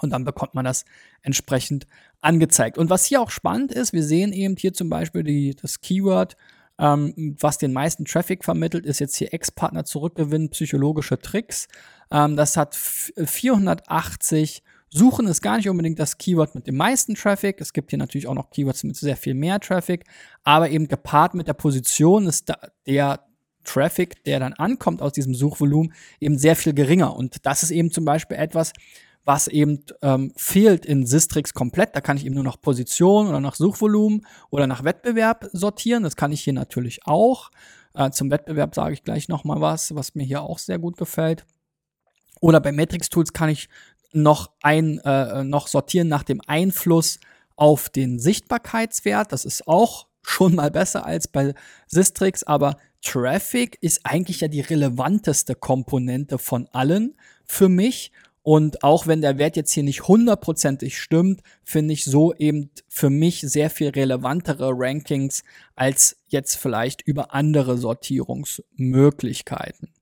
Und 0.00 0.10
dann 0.10 0.24
bekommt 0.24 0.54
man 0.54 0.64
das 0.64 0.84
entsprechend 1.22 1.86
angezeigt. 2.20 2.78
Und 2.78 2.90
was 2.90 3.04
hier 3.04 3.20
auch 3.20 3.30
spannend 3.30 3.72
ist, 3.72 3.92
wir 3.92 4.02
sehen 4.02 4.32
eben 4.32 4.56
hier 4.56 4.72
zum 4.72 4.88
Beispiel 4.88 5.22
die, 5.22 5.54
das 5.54 5.80
Keyword, 5.80 6.36
ähm, 6.78 7.36
was 7.38 7.58
den 7.58 7.72
meisten 7.72 8.04
Traffic 8.04 8.44
vermittelt, 8.44 8.84
ist 8.86 8.98
jetzt 8.98 9.16
hier 9.16 9.32
Ex-Partner 9.32 9.84
zurückgewinnen, 9.84 10.50
psychologische 10.50 11.18
Tricks. 11.18 11.68
Ähm, 12.10 12.36
das 12.36 12.56
hat 12.56 12.74
480 12.74 14.62
Suchen 14.96 15.26
ist 15.26 15.42
gar 15.42 15.56
nicht 15.56 15.68
unbedingt 15.68 15.98
das 15.98 16.18
Keyword 16.18 16.54
mit 16.54 16.68
dem 16.68 16.76
meisten 16.76 17.16
Traffic. 17.16 17.60
Es 17.60 17.72
gibt 17.72 17.90
hier 17.90 17.98
natürlich 17.98 18.28
auch 18.28 18.34
noch 18.34 18.50
Keywords 18.50 18.84
mit 18.84 18.94
sehr 18.94 19.16
viel 19.16 19.34
mehr 19.34 19.58
Traffic, 19.58 20.04
aber 20.44 20.70
eben 20.70 20.86
gepaart 20.86 21.34
mit 21.34 21.48
der 21.48 21.54
Position 21.54 22.28
ist 22.28 22.52
der 22.86 23.26
Traffic, 23.64 24.22
der 24.22 24.38
dann 24.38 24.52
ankommt 24.52 25.02
aus 25.02 25.12
diesem 25.12 25.34
Suchvolumen, 25.34 25.92
eben 26.20 26.38
sehr 26.38 26.54
viel 26.54 26.74
geringer. 26.74 27.16
Und 27.16 27.44
das 27.44 27.64
ist 27.64 27.72
eben 27.72 27.90
zum 27.90 28.04
Beispiel 28.04 28.36
etwas, 28.36 28.72
was 29.24 29.48
eben 29.48 29.84
ähm, 30.02 30.32
fehlt 30.36 30.84
in 30.84 31.06
Sistrix 31.06 31.54
komplett. 31.54 31.96
Da 31.96 32.00
kann 32.00 32.16
ich 32.16 32.26
eben 32.26 32.34
nur 32.34 32.44
nach 32.44 32.60
Position 32.60 33.28
oder 33.28 33.40
nach 33.40 33.54
Suchvolumen 33.54 34.26
oder 34.50 34.66
nach 34.66 34.84
Wettbewerb 34.84 35.48
sortieren. 35.52 36.02
Das 36.02 36.16
kann 36.16 36.32
ich 36.32 36.42
hier 36.42 36.52
natürlich 36.52 37.06
auch. 37.06 37.50
Äh, 37.94 38.10
zum 38.10 38.30
Wettbewerb 38.30 38.74
sage 38.74 38.94
ich 38.94 39.04
gleich 39.04 39.28
noch 39.28 39.44
mal 39.44 39.60
was, 39.60 39.94
was 39.94 40.14
mir 40.14 40.24
hier 40.24 40.42
auch 40.42 40.58
sehr 40.58 40.78
gut 40.78 40.96
gefällt. 40.96 41.46
Oder 42.40 42.60
bei 42.60 42.72
Matrix 42.72 43.08
Tools 43.08 43.32
kann 43.32 43.48
ich 43.48 43.68
noch 44.12 44.50
ein 44.62 44.98
äh, 44.98 45.42
noch 45.44 45.66
sortieren 45.66 46.08
nach 46.08 46.22
dem 46.22 46.40
Einfluss 46.46 47.18
auf 47.56 47.88
den 47.88 48.18
Sichtbarkeitswert. 48.18 49.32
Das 49.32 49.44
ist 49.44 49.66
auch 49.66 50.06
schon 50.22 50.54
mal 50.54 50.70
besser 50.70 51.04
als 51.04 51.28
bei 51.28 51.54
Sistrix, 51.86 52.42
aber 52.42 52.76
Traffic 53.02 53.76
ist 53.82 54.00
eigentlich 54.04 54.40
ja 54.40 54.48
die 54.48 54.62
relevanteste 54.62 55.54
Komponente 55.54 56.38
von 56.38 56.68
allen 56.72 57.14
für 57.44 57.68
mich. 57.68 58.12
Und 58.44 58.84
auch 58.84 59.06
wenn 59.06 59.22
der 59.22 59.38
Wert 59.38 59.56
jetzt 59.56 59.72
hier 59.72 59.84
nicht 59.84 60.06
hundertprozentig 60.06 61.00
stimmt, 61.00 61.40
finde 61.64 61.94
ich 61.94 62.04
so 62.04 62.34
eben 62.34 62.68
für 62.88 63.08
mich 63.08 63.40
sehr 63.40 63.70
viel 63.70 63.88
relevantere 63.88 64.70
Rankings 64.74 65.44
als 65.74 66.18
jetzt 66.26 66.56
vielleicht 66.56 67.00
über 67.00 67.32
andere 67.32 67.78
Sortierungsmöglichkeiten. 67.78 69.94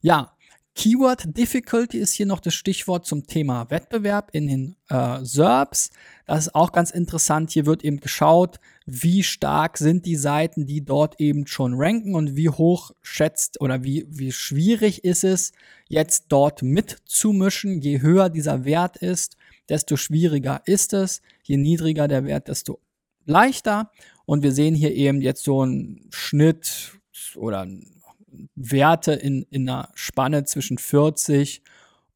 Ja, 0.00 0.35
Keyword 0.76 1.38
Difficulty 1.38 1.96
ist 1.96 2.12
hier 2.12 2.26
noch 2.26 2.38
das 2.38 2.52
Stichwort 2.52 3.06
zum 3.06 3.26
Thema 3.26 3.70
Wettbewerb 3.70 4.28
in 4.32 4.46
den 4.46 4.76
äh, 4.90 5.24
SERPs. 5.24 5.88
Das 6.26 6.48
ist 6.48 6.54
auch 6.54 6.70
ganz 6.70 6.90
interessant. 6.90 7.50
Hier 7.50 7.64
wird 7.64 7.82
eben 7.82 7.98
geschaut, 7.98 8.60
wie 8.84 9.22
stark 9.22 9.78
sind 9.78 10.04
die 10.04 10.16
Seiten, 10.16 10.66
die 10.66 10.84
dort 10.84 11.18
eben 11.18 11.46
schon 11.46 11.72
ranken 11.74 12.14
und 12.14 12.36
wie 12.36 12.50
hoch 12.50 12.90
schätzt 13.00 13.58
oder 13.62 13.84
wie, 13.84 14.04
wie 14.10 14.32
schwierig 14.32 15.02
ist 15.02 15.24
es, 15.24 15.52
jetzt 15.88 16.26
dort 16.28 16.62
mitzumischen. 16.62 17.80
Je 17.80 18.02
höher 18.02 18.28
dieser 18.28 18.66
Wert 18.66 18.98
ist, 18.98 19.38
desto 19.70 19.96
schwieriger 19.96 20.60
ist 20.66 20.92
es. 20.92 21.22
Je 21.42 21.56
niedriger 21.56 22.06
der 22.06 22.26
Wert, 22.26 22.48
desto 22.48 22.80
leichter. 23.24 23.90
Und 24.26 24.42
wir 24.42 24.52
sehen 24.52 24.74
hier 24.74 24.94
eben 24.94 25.22
jetzt 25.22 25.42
so 25.42 25.62
einen 25.62 26.06
Schnitt 26.10 26.98
oder 27.34 27.62
ein 27.62 27.95
Werte 28.54 29.12
in, 29.12 29.46
in 29.50 29.68
einer 29.68 29.90
Spanne 29.94 30.44
zwischen 30.44 30.78
40 30.78 31.62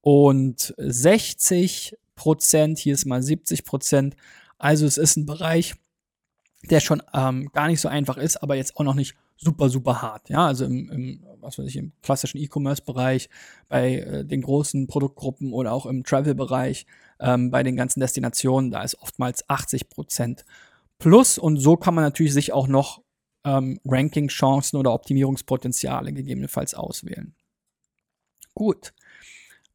und 0.00 0.74
60 0.76 1.96
Prozent. 2.14 2.78
Hier 2.78 2.94
ist 2.94 3.06
mal 3.06 3.22
70 3.22 3.64
Prozent. 3.64 4.16
Also 4.58 4.86
es 4.86 4.98
ist 4.98 5.16
ein 5.16 5.26
Bereich, 5.26 5.74
der 6.68 6.80
schon 6.80 7.02
ähm, 7.14 7.50
gar 7.52 7.68
nicht 7.68 7.80
so 7.80 7.88
einfach 7.88 8.16
ist, 8.18 8.42
aber 8.42 8.54
jetzt 8.54 8.76
auch 8.76 8.84
noch 8.84 8.94
nicht 8.94 9.14
super, 9.36 9.70
super 9.70 10.02
hart. 10.02 10.28
Ja, 10.28 10.46
also 10.46 10.66
im, 10.66 10.90
im 10.90 11.26
was 11.40 11.58
weiß 11.58 11.66
ich, 11.66 11.76
im 11.76 11.92
klassischen 12.02 12.38
E-Commerce-Bereich, 12.38 13.28
bei 13.68 13.98
äh, 13.98 14.24
den 14.24 14.42
großen 14.42 14.86
Produktgruppen 14.86 15.52
oder 15.52 15.72
auch 15.72 15.86
im 15.86 16.04
Travel-Bereich, 16.04 16.86
ähm, 17.18 17.50
bei 17.50 17.62
den 17.62 17.76
ganzen 17.76 18.00
Destinationen, 18.00 18.70
da 18.70 18.82
ist 18.82 19.00
oftmals 19.00 19.48
80 19.48 19.88
Prozent 19.88 20.44
plus. 20.98 21.38
Und 21.38 21.58
so 21.58 21.76
kann 21.76 21.94
man 21.94 22.04
natürlich 22.04 22.34
sich 22.34 22.52
auch 22.52 22.68
noch 22.68 23.02
ähm, 23.44 23.80
Ranking-Chancen 23.84 24.78
oder 24.78 24.92
Optimierungspotenziale 24.92 26.12
gegebenenfalls 26.12 26.74
auswählen. 26.74 27.34
Gut. 28.54 28.92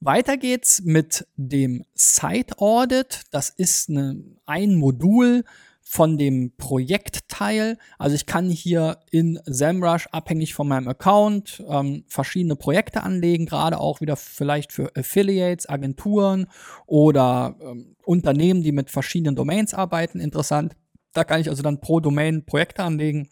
Weiter 0.01 0.37
geht's 0.37 0.81
mit 0.83 1.25
dem 1.35 1.85
Site 1.95 2.59
Audit. 2.59 3.21
Das 3.31 3.49
ist 3.49 3.89
eine, 3.89 4.23
ein 4.45 4.75
Modul 4.75 5.43
von 5.81 6.17
dem 6.17 6.51
Projektteil. 6.57 7.77
Also 7.97 8.15
ich 8.15 8.25
kann 8.25 8.49
hier 8.49 8.99
in 9.11 9.39
SEMrush 9.45 10.07
abhängig 10.07 10.53
von 10.53 10.67
meinem 10.67 10.87
Account 10.87 11.63
ähm, 11.69 12.03
verschiedene 12.07 12.55
Projekte 12.55 13.03
anlegen, 13.03 13.45
gerade 13.45 13.79
auch 13.79 14.01
wieder 14.01 14.15
vielleicht 14.15 14.73
für 14.73 14.91
Affiliates, 14.95 15.69
Agenturen 15.69 16.47
oder 16.87 17.55
ähm, 17.61 17.95
Unternehmen, 18.03 18.63
die 18.63 18.71
mit 18.71 18.89
verschiedenen 18.89 19.35
Domains 19.35 19.73
arbeiten. 19.73 20.19
Interessant. 20.19 20.75
Da 21.13 21.23
kann 21.23 21.39
ich 21.39 21.49
also 21.49 21.63
dann 21.63 21.79
pro 21.79 21.99
Domain 21.99 22.45
Projekte 22.45 22.83
anlegen 22.83 23.29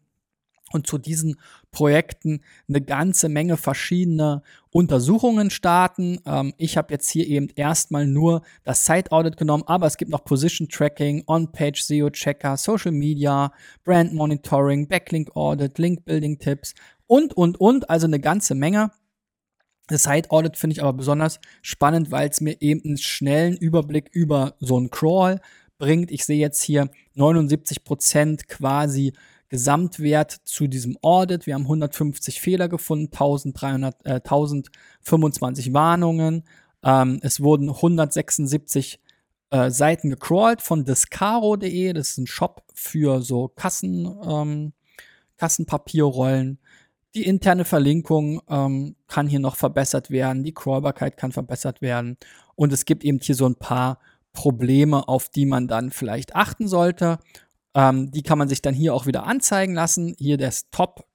und 0.74 0.88
zu 0.88 0.98
diesen 0.98 1.40
Projekten 1.72 2.42
eine 2.68 2.82
ganze 2.82 3.30
Menge 3.30 3.58
verschiedene 3.58 4.42
Untersuchungen 4.72 5.50
starten. 5.50 6.20
Ähm, 6.26 6.54
ich 6.58 6.78
habe 6.78 6.94
jetzt 6.94 7.10
hier 7.10 7.28
eben 7.28 7.50
erstmal 7.56 8.08
nur 8.08 8.42
das 8.64 8.86
Site 8.86 9.12
Audit 9.12 9.38
genommen, 9.38 9.64
aber 9.68 9.86
es 9.86 9.98
gibt 9.98 10.12
noch 10.12 10.26
Position 10.26 10.68
Tracking, 10.68 11.24
On-Page 11.28 11.82
SEO 11.82 12.10
Checker, 12.10 12.58
Social 12.58 12.92
Media, 12.92 13.54
Brand 13.84 14.14
Monitoring, 14.14 14.88
Backlink 14.88 15.36
Audit, 15.36 15.78
Link 15.78 16.06
Building 16.06 16.40
Tipps 16.40 16.74
und, 17.08 17.34
und, 17.34 17.60
und, 17.60 17.90
also 17.90 18.08
eine 18.08 18.20
ganze 18.20 18.56
Menge. 18.56 18.92
Das 19.88 20.04
Site 20.04 20.32
Audit 20.32 20.58
finde 20.58 20.76
ich 20.76 20.82
aber 20.82 20.94
besonders 20.94 21.40
spannend, 21.62 22.10
weil 22.10 22.30
es 22.30 22.42
mir 22.42 22.62
eben 22.62 22.82
einen 22.86 22.98
schnellen 22.98 23.58
Überblick 23.58 24.10
über 24.12 24.56
so 24.60 24.78
einen 24.78 24.90
Crawl 24.90 25.42
bringt. 25.78 26.10
Ich 26.12 26.26
sehe 26.26 26.40
jetzt 26.40 26.62
hier 26.64 26.90
79 27.16 27.84
Prozent 27.84 28.48
quasi 28.48 29.14
Gesamtwert 29.54 30.32
zu 30.46 30.68
diesem 30.68 30.98
Audit. 31.04 31.46
Wir 31.46 31.54
haben 31.54 31.66
150 31.66 32.42
Fehler 32.42 32.68
gefunden, 32.68 33.12
1300, 33.12 34.04
äh, 34.04 34.14
1025 34.14 35.74
Warnungen. 35.76 36.44
Ähm, 36.82 37.20
es 37.22 37.40
wurden 37.40 37.70
176 37.70 39.00
äh, 39.52 39.70
Seiten 39.70 40.10
gecrawlt 40.10 40.64
von 40.64 40.86
discaro.de. 40.86 41.94
Das 41.94 42.10
ist 42.10 42.18
ein 42.18 42.26
Shop 42.26 42.64
für 42.74 43.22
so 43.22 43.48
Kassen, 43.48 44.12
ähm, 44.28 44.74
Kassenpapierrollen. 45.38 46.58
Die 47.14 47.22
interne 47.22 47.64
Verlinkung 47.64 48.42
ähm, 48.50 48.96
kann 49.08 49.28
hier 49.28 49.40
noch 49.40 49.56
verbessert 49.56 50.10
werden. 50.10 50.44
Die 50.44 50.56
Crawlbarkeit 50.56 51.16
kann 51.16 51.32
verbessert 51.32 51.80
werden. 51.84 52.18
Und 52.56 52.74
es 52.74 52.86
gibt 52.86 53.04
eben 53.04 53.20
hier 53.20 53.36
so 53.36 53.46
ein 53.46 53.54
paar 53.54 54.00
Probleme, 54.34 55.08
auf 55.08 55.30
die 55.30 55.46
man 55.46 55.68
dann 55.68 55.92
vielleicht 55.92 56.36
achten 56.36 56.68
sollte. 56.68 57.20
Ähm, 57.76 58.12
die 58.12 58.24
kann 58.24 58.38
man 58.38 58.50
sich 58.50 58.62
dann 58.62 58.74
hier 58.74 58.94
auch 58.94 59.06
wieder 59.06 59.26
anzeigen 59.26 59.74
lassen. 59.74 60.16
Hier 60.18 60.38
der 60.38 60.54
Top 60.72 61.06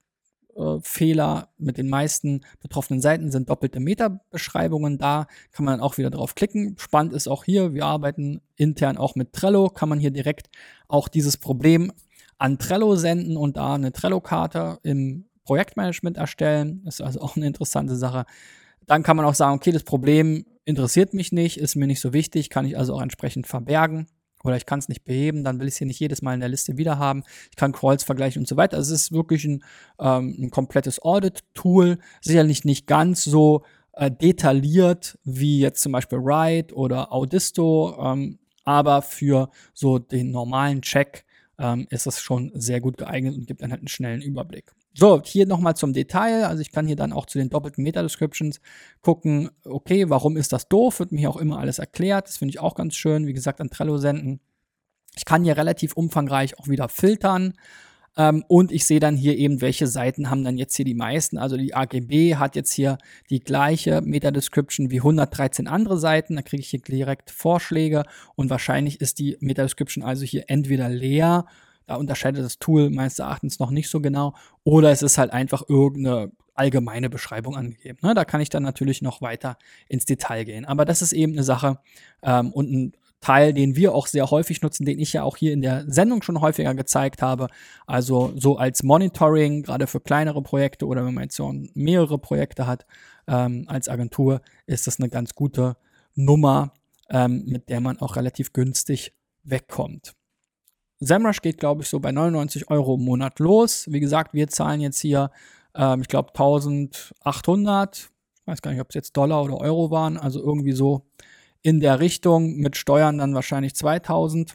äh, 0.58 0.78
Fehler 0.82 1.48
mit 1.56 1.78
den 1.78 1.88
meisten 1.88 2.44
betroffenen 2.60 3.00
Seiten 3.00 3.30
sind 3.30 3.48
doppelte 3.48 3.80
Meta-Beschreibungen. 3.80 4.98
Da 4.98 5.26
kann 5.52 5.64
man 5.64 5.80
auch 5.80 5.98
wieder 5.98 6.10
drauf 6.10 6.34
klicken. 6.34 6.76
Spannend 6.78 7.12
ist 7.12 7.28
auch 7.28 7.44
hier, 7.44 7.74
wir 7.74 7.84
arbeiten 7.84 8.40
intern 8.56 8.96
auch 8.96 9.14
mit 9.14 9.32
Trello, 9.32 9.68
kann 9.68 9.88
man 9.88 10.00
hier 10.00 10.10
direkt 10.10 10.48
auch 10.88 11.08
dieses 11.08 11.36
Problem 11.36 11.92
an 12.38 12.58
Trello 12.58 12.96
senden 12.96 13.36
und 13.36 13.56
da 13.56 13.74
eine 13.74 13.92
Trello-Karte 13.92 14.78
im 14.82 15.26
Projektmanagement 15.44 16.16
erstellen. 16.16 16.82
Das 16.84 16.96
ist 16.96 17.06
also 17.06 17.20
auch 17.20 17.36
eine 17.36 17.46
interessante 17.46 17.96
Sache. 17.96 18.26
Dann 18.86 19.02
kann 19.02 19.16
man 19.16 19.26
auch 19.26 19.34
sagen, 19.34 19.56
okay, 19.56 19.72
das 19.72 19.84
Problem 19.84 20.44
interessiert 20.64 21.14
mich 21.14 21.32
nicht, 21.32 21.58
ist 21.58 21.76
mir 21.76 21.86
nicht 21.86 22.00
so 22.00 22.12
wichtig, 22.12 22.50
kann 22.50 22.66
ich 22.66 22.76
also 22.76 22.94
auch 22.94 23.02
entsprechend 23.02 23.46
verbergen 23.46 24.08
oder 24.44 24.56
ich 24.56 24.66
kann 24.66 24.78
es 24.78 24.88
nicht 24.88 25.04
beheben, 25.04 25.44
dann 25.44 25.58
will 25.58 25.66
ich 25.66 25.74
es 25.74 25.78
hier 25.78 25.86
nicht 25.86 26.00
jedes 26.00 26.22
Mal 26.22 26.34
in 26.34 26.40
der 26.40 26.48
Liste 26.48 26.76
wieder 26.76 26.98
haben. 26.98 27.24
Ich 27.50 27.56
kann 27.56 27.72
Crawls 27.72 28.04
vergleichen 28.04 28.40
und 28.40 28.48
so 28.48 28.56
weiter. 28.56 28.76
Also 28.76 28.94
es 28.94 29.02
ist 29.02 29.12
wirklich 29.12 29.44
ein, 29.44 29.64
ähm, 29.98 30.36
ein 30.38 30.50
komplettes 30.50 31.02
Audit-Tool. 31.02 31.98
Sicherlich 32.20 32.64
nicht 32.64 32.86
ganz 32.86 33.24
so 33.24 33.64
äh, 33.92 34.10
detailliert 34.10 35.18
wie 35.24 35.60
jetzt 35.60 35.82
zum 35.82 35.92
Beispiel 35.92 36.18
Write 36.18 36.74
oder 36.74 37.12
Audisto, 37.12 37.96
ähm, 38.00 38.38
aber 38.64 39.02
für 39.02 39.50
so 39.74 39.98
den 39.98 40.30
normalen 40.30 40.82
Check 40.82 41.24
ähm, 41.58 41.86
ist 41.90 42.06
es 42.06 42.20
schon 42.20 42.52
sehr 42.54 42.80
gut 42.80 42.96
geeignet 42.96 43.34
und 43.36 43.46
gibt 43.46 43.62
dann 43.62 43.70
halt 43.70 43.80
einen 43.80 43.88
schnellen 43.88 44.22
Überblick. 44.22 44.72
So, 45.00 45.22
hier 45.24 45.46
nochmal 45.46 45.76
zum 45.76 45.92
Detail. 45.92 46.46
Also 46.46 46.60
ich 46.60 46.72
kann 46.72 46.88
hier 46.88 46.96
dann 46.96 47.12
auch 47.12 47.26
zu 47.26 47.38
den 47.38 47.50
doppelten 47.50 47.84
Meta-Descriptions 47.84 48.60
gucken, 49.00 49.48
okay, 49.64 50.10
warum 50.10 50.36
ist 50.36 50.52
das 50.52 50.66
doof? 50.66 50.98
Wird 50.98 51.12
mir 51.12 51.20
hier 51.20 51.30
auch 51.30 51.36
immer 51.36 51.60
alles 51.60 51.78
erklärt. 51.78 52.26
Das 52.26 52.38
finde 52.38 52.50
ich 52.50 52.58
auch 52.58 52.74
ganz 52.74 52.96
schön. 52.96 53.28
Wie 53.28 53.32
gesagt, 53.32 53.60
an 53.60 53.70
Trello 53.70 53.98
senden. 53.98 54.40
Ich 55.16 55.24
kann 55.24 55.44
hier 55.44 55.56
relativ 55.56 55.92
umfangreich 55.92 56.58
auch 56.58 56.66
wieder 56.66 56.88
filtern. 56.88 57.54
Ähm, 58.16 58.42
und 58.48 58.72
ich 58.72 58.86
sehe 58.86 58.98
dann 58.98 59.14
hier 59.14 59.38
eben, 59.38 59.60
welche 59.60 59.86
Seiten 59.86 60.30
haben 60.30 60.42
dann 60.42 60.58
jetzt 60.58 60.74
hier 60.74 60.84
die 60.84 60.94
meisten. 60.94 61.38
Also 61.38 61.56
die 61.56 61.76
AGB 61.76 62.34
hat 62.34 62.56
jetzt 62.56 62.72
hier 62.72 62.98
die 63.30 63.38
gleiche 63.38 64.00
Meta-Description 64.00 64.90
wie 64.90 64.98
113 64.98 65.68
andere 65.68 65.98
Seiten. 65.98 66.34
Da 66.34 66.42
kriege 66.42 66.60
ich 66.60 66.70
hier 66.70 66.80
direkt 66.80 67.30
Vorschläge 67.30 68.02
und 68.34 68.50
wahrscheinlich 68.50 69.00
ist 69.00 69.20
die 69.20 69.36
Meta-Description 69.38 70.02
also 70.02 70.24
hier 70.24 70.46
entweder 70.48 70.88
leer, 70.88 71.46
da 71.88 71.96
unterscheidet 71.96 72.44
das 72.44 72.58
Tool 72.58 72.90
meines 72.90 73.18
Erachtens 73.18 73.58
noch 73.58 73.70
nicht 73.70 73.88
so 73.88 74.00
genau, 74.00 74.34
oder 74.62 74.90
es 74.90 75.02
ist 75.02 75.18
halt 75.18 75.32
einfach 75.32 75.62
irgendeine 75.68 76.30
allgemeine 76.54 77.08
Beschreibung 77.08 77.56
angegeben. 77.56 77.98
Ne? 78.02 78.14
Da 78.14 78.24
kann 78.24 78.40
ich 78.40 78.50
dann 78.50 78.62
natürlich 78.62 79.00
noch 79.00 79.22
weiter 79.22 79.56
ins 79.88 80.04
Detail 80.04 80.44
gehen. 80.44 80.64
Aber 80.64 80.84
das 80.84 81.02
ist 81.02 81.12
eben 81.12 81.32
eine 81.32 81.44
Sache 81.44 81.78
ähm, 82.22 82.52
und 82.52 82.70
ein 82.70 82.92
Teil, 83.20 83.52
den 83.52 83.74
wir 83.74 83.94
auch 83.94 84.06
sehr 84.06 84.30
häufig 84.30 84.60
nutzen, 84.60 84.84
den 84.84 84.98
ich 84.98 85.12
ja 85.12 85.22
auch 85.22 85.36
hier 85.36 85.52
in 85.52 85.62
der 85.62 85.84
Sendung 85.90 86.22
schon 86.22 86.40
häufiger 86.40 86.74
gezeigt 86.74 87.22
habe. 87.22 87.48
Also 87.86 88.32
so 88.36 88.58
als 88.58 88.82
Monitoring, 88.82 89.62
gerade 89.62 89.86
für 89.86 90.00
kleinere 90.00 90.42
Projekte 90.42 90.86
oder 90.86 91.04
wenn 91.06 91.14
man 91.14 91.24
jetzt 91.24 91.36
so 91.36 91.52
mehrere 91.74 92.18
Projekte 92.18 92.66
hat 92.66 92.86
ähm, 93.26 93.64
als 93.66 93.88
Agentur, 93.88 94.42
ist 94.66 94.86
das 94.86 95.00
eine 95.00 95.08
ganz 95.08 95.34
gute 95.34 95.76
Nummer, 96.14 96.74
ähm, 97.08 97.44
mit 97.46 97.70
der 97.70 97.80
man 97.80 97.98
auch 97.98 98.16
relativ 98.16 98.52
günstig 98.52 99.14
wegkommt. 99.42 100.17
SEMrush 101.00 101.40
geht, 101.42 101.58
glaube 101.58 101.82
ich, 101.82 101.88
so 101.88 102.00
bei 102.00 102.12
99 102.12 102.70
Euro 102.70 102.94
im 102.96 103.04
Monat 103.04 103.38
los. 103.38 103.86
Wie 103.90 104.00
gesagt, 104.00 104.34
wir 104.34 104.48
zahlen 104.48 104.80
jetzt 104.80 105.00
hier, 105.00 105.30
ähm, 105.74 106.00
ich 106.00 106.08
glaube, 106.08 106.30
1800. 106.30 108.10
Ich 108.40 108.46
weiß 108.46 108.62
gar 108.62 108.72
nicht, 108.72 108.80
ob 108.80 108.88
es 108.88 108.94
jetzt 108.94 109.16
Dollar 109.16 109.44
oder 109.44 109.58
Euro 109.58 109.90
waren. 109.90 110.16
Also 110.16 110.42
irgendwie 110.42 110.72
so 110.72 111.06
in 111.62 111.80
der 111.80 112.00
Richtung 112.00 112.56
mit 112.56 112.76
Steuern 112.76 113.18
dann 113.18 113.34
wahrscheinlich 113.34 113.74
2000. 113.74 114.54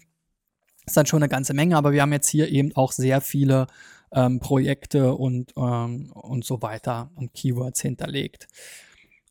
Ist 0.86 0.98
dann 0.98 1.06
schon 1.06 1.24
eine 1.24 1.30
ganze 1.30 1.54
Menge, 1.54 1.78
aber 1.78 1.94
wir 1.94 2.02
haben 2.02 2.12
jetzt 2.12 2.28
hier 2.28 2.50
eben 2.50 2.76
auch 2.76 2.92
sehr 2.92 3.22
viele 3.22 3.68
ähm, 4.14 4.40
Projekte 4.40 5.16
und, 5.16 5.54
ähm, 5.56 6.12
und 6.12 6.44
so 6.44 6.62
weiter 6.62 7.10
und 7.16 7.34
Keywords 7.34 7.82
hinterlegt. 7.82 8.48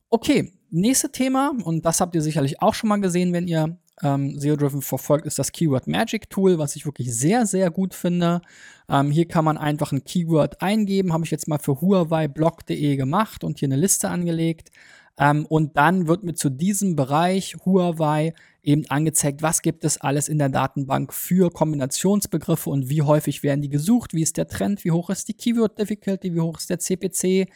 Okay, 0.09 0.53
nächste 0.71 1.13
Thema, 1.13 1.53
und 1.65 1.85
das 1.85 2.01
habt 2.01 2.15
ihr 2.15 2.23
sicherlich 2.23 2.63
auch 2.63 2.75
schon 2.75 2.89
mal 2.89 3.01
gesehen, 3.01 3.33
wenn 3.33 3.49
ihr 3.49 3.79
ähm, 4.03 4.39
SEO-Driven 4.39 4.83
verfolgt, 4.83 5.27
ist 5.27 5.39
das 5.39 5.53
Keyword 5.53 5.87
Magic 5.87 6.31
Tool, 6.31 6.59
was 6.59 6.77
ich 6.77 6.87
wirklich 6.87 7.15
sehr, 7.15 7.47
sehr 7.47 7.71
gut 7.71 7.95
finde. 7.95 8.41
Ähm, 8.89 9.11
hier 9.11 9.27
kann 9.29 9.45
man 9.45 9.59
einfach 9.59 9.93
ein 9.93 10.05
Keyword 10.05 10.63
eingeben, 10.63 11.13
habe 11.13 11.25
ich 11.25 11.31
jetzt 11.31 11.49
mal 11.49 11.59
für 11.59 11.81
huawei-blog.de 11.81 12.97
gemacht 12.97 13.45
und 13.45 13.59
hier 13.59 13.69
eine 13.69 13.77
Liste 13.77 14.09
angelegt. 14.09 14.71
Ähm, 15.19 15.47
und 15.47 15.77
dann 15.77 16.09
wird 16.09 16.23
mir 16.25 16.35
zu 16.35 16.51
diesem 16.51 16.97
Bereich 16.97 17.57
Huawei 17.65 18.35
eben 18.63 18.89
angezeigt, 18.89 19.43
was 19.43 19.61
gibt 19.63 19.85
es 19.85 20.01
alles 20.01 20.29
in 20.29 20.39
der 20.39 20.49
Datenbank 20.49 21.13
für 21.13 21.51
Kombinationsbegriffe 21.51 22.71
und 22.71 22.89
wie 22.89 23.03
häufig 23.03 23.43
werden 23.43 23.61
die 23.61 23.69
gesucht, 23.69 24.15
wie 24.15 24.23
ist 24.23 24.37
der 24.37 24.47
Trend, 24.47 24.85
wie 24.85 24.93
hoch 24.93 25.11
ist 25.11 25.29
die 25.29 25.35
Keyword 25.35 25.79
Difficulty, 25.79 26.35
wie 26.35 26.41
hoch 26.41 26.59
ist 26.59 26.71
der 26.71 26.79
CPC, 26.79 27.49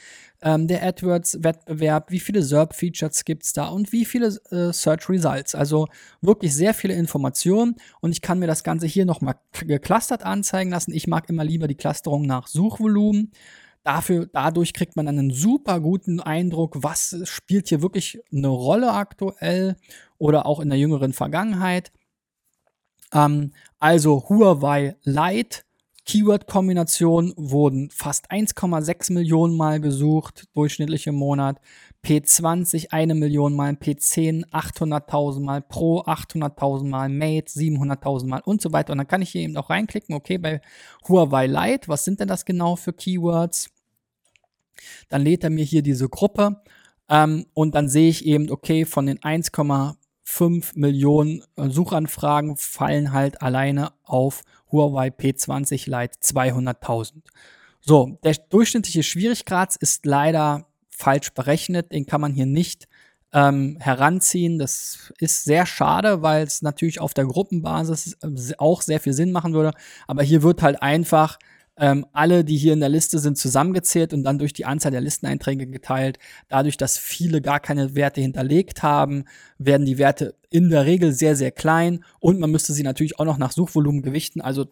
ähm, 0.43 0.67
der 0.67 0.83
AdWords-Wettbewerb, 0.83 2.11
wie 2.11 2.19
viele 2.19 2.43
SERP-Features 2.43 3.25
gibt 3.25 3.45
es 3.45 3.53
da 3.53 3.69
und 3.69 3.93
wie 3.93 4.05
viele 4.05 4.37
äh, 4.51 4.73
Search 4.73 5.09
Results. 5.09 5.55
Also 5.55 5.87
wirklich 6.23 6.55
sehr 6.55 6.75
viele 6.75 6.95
Informationen 6.95 7.77
und 8.01 8.11
ich 8.11 8.21
kann 8.21 8.41
mir 8.41 8.49
das 8.49 8.65
Ganze 8.65 8.87
hier 8.87 9.05
nochmal 9.05 9.37
geclustert 9.65 10.25
anzeigen 10.25 10.71
lassen. 10.71 10.93
Ich 10.93 11.07
mag 11.07 11.29
immer 11.29 11.45
lieber 11.45 11.69
die 11.69 11.77
Clusterung 11.77 12.27
nach 12.27 12.49
Suchvolumen. 12.49 13.31
Dafür, 13.87 14.27
dadurch 14.27 14.73
kriegt 14.73 14.97
man 14.97 15.07
einen 15.07 15.31
super 15.31 15.79
guten 15.79 16.19
Eindruck, 16.19 16.83
was 16.83 17.17
spielt 17.23 17.69
hier 17.69 17.83
wirklich 17.83 18.19
eine 18.33 18.49
Rolle 18.49 18.91
aktuell 18.91 19.77
oder 20.19 20.45
auch 20.45 20.59
in 20.59 20.71
der 20.71 20.79
jüngeren 20.79 21.13
Vergangenheit. 21.13 21.93
Ähm, 23.13 23.53
also 23.79 24.29
Huawei 24.29 24.97
Lite 25.05 25.61
Keyword-Kombinationen 26.05 27.33
wurden 27.37 27.91
fast 27.91 28.33
1,6 28.33 29.13
Millionen 29.13 29.57
Mal 29.57 29.81
gesucht, 29.81 30.49
durchschnittlich 30.55 31.07
im 31.07 31.15
Monat. 31.15 31.61
P20 32.05 32.91
eine 32.91 33.15
Million 33.15 33.55
Mal, 33.55 33.75
P10 33.75 34.51
800.000 34.51 35.41
Mal, 35.41 35.63
Pro 35.63 36.01
800.000 36.01 36.89
Mal, 36.89 37.09
Mate 37.09 37.53
700.000 37.53 38.27
Mal 38.27 38.41
und 38.45 38.61
so 38.61 38.73
weiter. 38.73 38.93
Und 38.93 38.99
dann 38.99 39.07
kann 39.07 39.23
ich 39.23 39.31
hier 39.31 39.43
eben 39.43 39.57
auch 39.57 39.71
reinklicken, 39.71 40.17
okay, 40.17 40.39
bei 40.39 40.61
Huawei 41.09 41.47
Lite, 41.47 41.87
was 41.87 42.05
sind 42.05 42.19
denn 42.19 42.29
das 42.29 42.45
genau 42.45 42.75
für 42.75 42.93
Keywords? 42.93 43.71
Dann 45.09 45.23
lädt 45.23 45.45
er 45.45 45.51
mir 45.51 45.65
hier 45.65 45.83
diese 45.83 46.09
Gruppe 46.09 46.63
ähm, 47.09 47.47
und 47.55 47.75
dann 47.75 47.89
sehe 47.89 48.09
ich 48.09 48.25
eben, 48.27 48.51
okay, 48.51 48.85
von 48.85 49.07
den 49.07 49.19
1,5 49.19 50.73
Millionen 50.75 51.43
äh, 51.57 51.69
Suchanfragen 51.69 52.57
fallen 52.57 53.13
halt 53.13 53.43
alleine 53.43 53.93
auf 54.03 54.43
Huawei 54.73 55.09
P20 55.09 55.89
Lite 55.89 56.19
200.000. 56.21 57.23
So, 57.81 58.19
der 58.25 58.35
durchschnittliche 58.51 59.05
Schwierigkeitsgrad 59.05 59.77
ist 59.77 60.07
leider 60.07 60.67
falsch 60.91 61.33
berechnet. 61.35 61.93
Den 61.93 62.07
kann 62.07 62.21
man 62.21 62.33
hier 62.33 62.47
nicht 62.47 62.89
ähm, 63.33 63.77
heranziehen. 63.79 64.59
Das 64.59 65.13
ist 65.21 65.45
sehr 65.45 65.67
schade, 65.67 66.23
weil 66.23 66.45
es 66.45 66.63
natürlich 66.63 67.01
auf 67.01 67.15
der 67.15 67.27
Gruppenbasis 67.27 68.17
äh, 68.23 68.55
auch 68.59 68.83
sehr 68.83 68.99
viel 68.99 69.13
Sinn 69.13 69.31
machen 69.31 69.53
würde. 69.53 69.73
Aber 70.09 70.23
hier 70.23 70.43
wird 70.43 70.63
halt 70.63 70.83
einfach 70.83 71.39
ähm, 71.79 72.07
alle, 72.13 72.45
die 72.45 72.57
hier 72.57 72.73
in 72.73 72.81
der 72.81 72.89
Liste 72.89 73.19
sind, 73.19 73.37
zusammengezählt 73.37 74.15
und 74.15 74.25
dann 74.25 74.39
durch 74.39 74.53
die 74.53 74.65
Anzahl 74.65 74.93
der 74.93 75.01
Listeneinträge 75.01 75.67
geteilt. 75.67 76.19
Dadurch, 76.49 76.77
dass 76.77 76.99
viele 76.99 77.43
gar 77.43 77.61
keine 77.61 77.95
Werte 77.95 78.21
hinterlegt 78.21 78.83
haben, 78.83 79.25
werden 79.59 79.87
die 79.87 79.99
Werte 79.99 80.35
in 80.51 80.71
der 80.71 80.87
Regel 80.87 81.13
sehr, 81.13 81.37
sehr 81.37 81.51
klein 81.53 82.05
und 82.19 82.41
man 82.41 82.51
müsste 82.51 82.73
sie 82.73 82.83
natürlich 82.83 83.19
auch 83.19 83.25
noch 83.25 83.39
nach 83.39 83.53
Suchvolumen 83.53 84.03
gewichten. 84.03 84.41
Also 84.41 84.67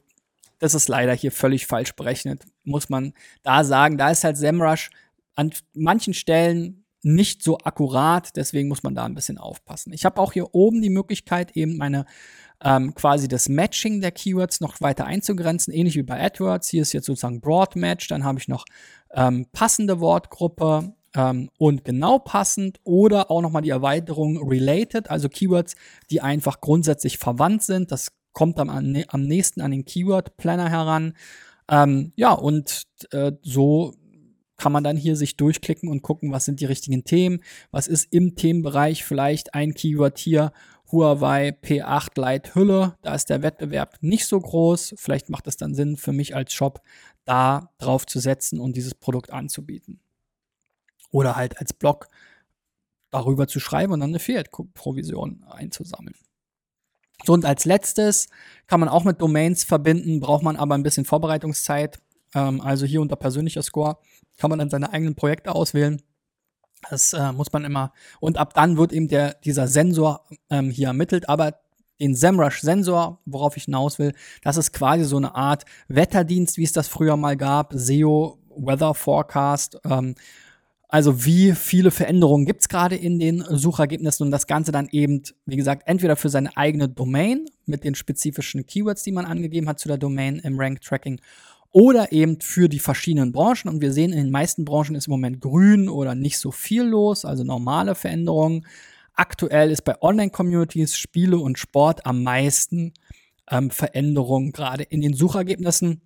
das 0.58 0.74
ist 0.74 0.88
leider 0.88 1.12
hier 1.12 1.32
völlig 1.32 1.66
falsch 1.66 1.94
berechnet, 1.94 2.44
muss 2.62 2.88
man 2.88 3.12
da 3.42 3.64
sagen. 3.64 3.98
Da 3.98 4.10
ist 4.10 4.24
halt 4.24 4.38
SEMrush 4.38 4.90
an 5.34 5.50
manchen 5.74 6.14
Stellen 6.14 6.84
nicht 7.02 7.42
so 7.42 7.58
akkurat, 7.58 8.34
deswegen 8.34 8.68
muss 8.68 8.82
man 8.82 8.94
da 8.94 9.04
ein 9.04 9.14
bisschen 9.14 9.36
aufpassen. 9.36 9.92
Ich 9.92 10.06
habe 10.06 10.20
auch 10.20 10.32
hier 10.32 10.54
oben 10.54 10.80
die 10.80 10.90
Möglichkeit, 10.90 11.54
eben 11.54 11.76
meine 11.76 12.06
ähm, 12.64 12.94
quasi 12.94 13.28
das 13.28 13.48
Matching 13.48 14.00
der 14.00 14.10
Keywords 14.10 14.60
noch 14.60 14.80
weiter 14.80 15.04
einzugrenzen, 15.04 15.72
ähnlich 15.72 15.96
wie 15.96 16.02
bei 16.02 16.20
AdWords. 16.20 16.68
Hier 16.68 16.82
ist 16.82 16.92
jetzt 16.92 17.06
sozusagen 17.06 17.40
Broad 17.40 17.76
Match, 17.76 18.08
dann 18.08 18.24
habe 18.24 18.38
ich 18.38 18.48
noch 18.48 18.64
ähm, 19.12 19.46
passende 19.52 20.00
Wortgruppe 20.00 20.94
ähm, 21.14 21.50
und 21.58 21.84
genau 21.84 22.18
passend 22.18 22.80
oder 22.82 23.30
auch 23.30 23.42
nochmal 23.42 23.62
die 23.62 23.70
Erweiterung 23.70 24.48
Related, 24.48 25.10
also 25.10 25.28
Keywords, 25.28 25.76
die 26.10 26.22
einfach 26.22 26.60
grundsätzlich 26.60 27.18
verwandt 27.18 27.62
sind. 27.62 27.92
Das 27.92 28.12
kommt 28.32 28.58
am, 28.58 28.68
am 28.70 29.22
nächsten 29.22 29.60
an 29.60 29.70
den 29.70 29.84
Keyword 29.84 30.36
Planner 30.38 30.70
heran. 30.70 31.14
Ähm, 31.68 32.12
ja, 32.16 32.32
und 32.32 32.84
äh, 33.12 33.32
so 33.42 33.94
kann 34.56 34.72
man 34.72 34.84
dann 34.84 34.96
hier 34.96 35.16
sich 35.16 35.36
durchklicken 35.36 35.88
und 35.88 36.02
gucken, 36.02 36.32
was 36.32 36.44
sind 36.44 36.60
die 36.60 36.64
richtigen 36.64 37.04
Themen, 37.04 37.40
was 37.70 37.88
ist 37.88 38.12
im 38.12 38.36
Themenbereich 38.36 39.04
vielleicht 39.04 39.54
ein 39.54 39.74
Keyword 39.74 40.18
hier 40.18 40.52
Huawei 40.92 41.48
P8 41.50 42.20
Lite 42.20 42.54
Hülle. 42.54 42.96
Da 43.02 43.14
ist 43.14 43.30
der 43.30 43.42
Wettbewerb 43.42 43.96
nicht 44.00 44.26
so 44.26 44.38
groß. 44.38 44.94
Vielleicht 44.96 45.28
macht 45.28 45.46
es 45.46 45.56
dann 45.56 45.74
Sinn 45.74 45.96
für 45.96 46.12
mich 46.12 46.36
als 46.36 46.52
Shop, 46.52 46.82
da 47.24 47.70
drauf 47.78 48.06
zu 48.06 48.20
setzen 48.20 48.60
und 48.60 48.76
dieses 48.76 48.94
Produkt 48.94 49.32
anzubieten. 49.32 50.00
Oder 51.10 51.36
halt 51.36 51.58
als 51.58 51.72
Blog 51.72 52.06
darüber 53.10 53.46
zu 53.46 53.60
schreiben 53.60 53.92
und 53.92 54.00
dann 54.00 54.10
eine 54.10 54.18
Fiat-Provision 54.18 55.44
einzusammeln. 55.48 56.16
So, 57.24 57.32
und 57.32 57.44
als 57.44 57.64
letztes 57.64 58.28
kann 58.66 58.80
man 58.80 58.88
auch 58.88 59.04
mit 59.04 59.20
Domains 59.20 59.64
verbinden, 59.64 60.20
braucht 60.20 60.42
man 60.42 60.56
aber 60.56 60.74
ein 60.74 60.82
bisschen 60.82 61.04
Vorbereitungszeit. 61.04 62.00
Ähm, 62.34 62.60
also 62.60 62.84
hier 62.86 63.00
unter 63.00 63.16
persönlicher 63.16 63.62
Score 63.62 63.98
kann 64.38 64.50
man 64.50 64.58
dann 64.58 64.70
seine 64.70 64.92
eigenen 64.92 65.14
Projekte 65.14 65.54
auswählen 65.54 66.02
das 66.90 67.12
äh, 67.12 67.32
muss 67.32 67.52
man 67.52 67.64
immer. 67.64 67.92
Und 68.20 68.38
ab 68.38 68.54
dann 68.54 68.76
wird 68.76 68.92
eben 68.92 69.08
der, 69.08 69.34
dieser 69.44 69.68
Sensor 69.68 70.24
ähm, 70.50 70.70
hier 70.70 70.88
ermittelt. 70.88 71.28
Aber 71.28 71.58
den 72.00 72.14
SEMrush-Sensor, 72.14 73.20
worauf 73.24 73.56
ich 73.56 73.64
hinaus 73.64 73.98
will, 73.98 74.12
das 74.42 74.56
ist 74.56 74.72
quasi 74.72 75.04
so 75.04 75.16
eine 75.16 75.34
Art 75.34 75.64
Wetterdienst, 75.88 76.58
wie 76.58 76.64
es 76.64 76.72
das 76.72 76.88
früher 76.88 77.16
mal 77.16 77.36
gab, 77.36 77.72
SEO 77.74 78.38
Weather 78.56 78.94
Forecast. 78.94 79.78
Ähm, 79.84 80.14
also 80.88 81.24
wie 81.24 81.52
viele 81.52 81.90
Veränderungen 81.90 82.46
gibt 82.46 82.60
es 82.60 82.68
gerade 82.68 82.94
in 82.94 83.18
den 83.18 83.44
Suchergebnissen 83.48 84.26
und 84.26 84.30
das 84.30 84.46
Ganze 84.46 84.70
dann 84.70 84.88
eben, 84.92 85.22
wie 85.44 85.56
gesagt, 85.56 85.82
entweder 85.86 86.14
für 86.14 86.28
seine 86.28 86.56
eigene 86.56 86.88
Domain 86.88 87.46
mit 87.66 87.82
den 87.82 87.96
spezifischen 87.96 88.64
Keywords, 88.66 89.02
die 89.02 89.10
man 89.10 89.26
angegeben 89.26 89.68
hat 89.68 89.80
zu 89.80 89.88
der 89.88 89.98
Domain 89.98 90.36
im 90.38 90.58
Rank-Tracking 90.58 91.20
oder 91.74 92.12
eben 92.12 92.40
für 92.40 92.68
die 92.68 92.78
verschiedenen 92.78 93.32
Branchen. 93.32 93.68
Und 93.68 93.80
wir 93.80 93.92
sehen, 93.92 94.12
in 94.12 94.18
den 94.18 94.30
meisten 94.30 94.64
Branchen 94.64 94.94
ist 94.94 95.08
im 95.08 95.10
Moment 95.10 95.40
grün 95.40 95.88
oder 95.88 96.14
nicht 96.14 96.38
so 96.38 96.52
viel 96.52 96.84
los, 96.84 97.24
also 97.24 97.42
normale 97.42 97.96
Veränderungen. 97.96 98.64
Aktuell 99.14 99.72
ist 99.72 99.82
bei 99.82 100.00
Online-Communities, 100.00 100.96
Spiele 100.96 101.36
und 101.36 101.58
Sport 101.58 102.06
am 102.06 102.22
meisten 102.22 102.94
ähm, 103.50 103.70
Veränderungen, 103.70 104.52
gerade 104.52 104.84
in 104.84 105.00
den 105.00 105.14
Suchergebnissen. 105.14 106.00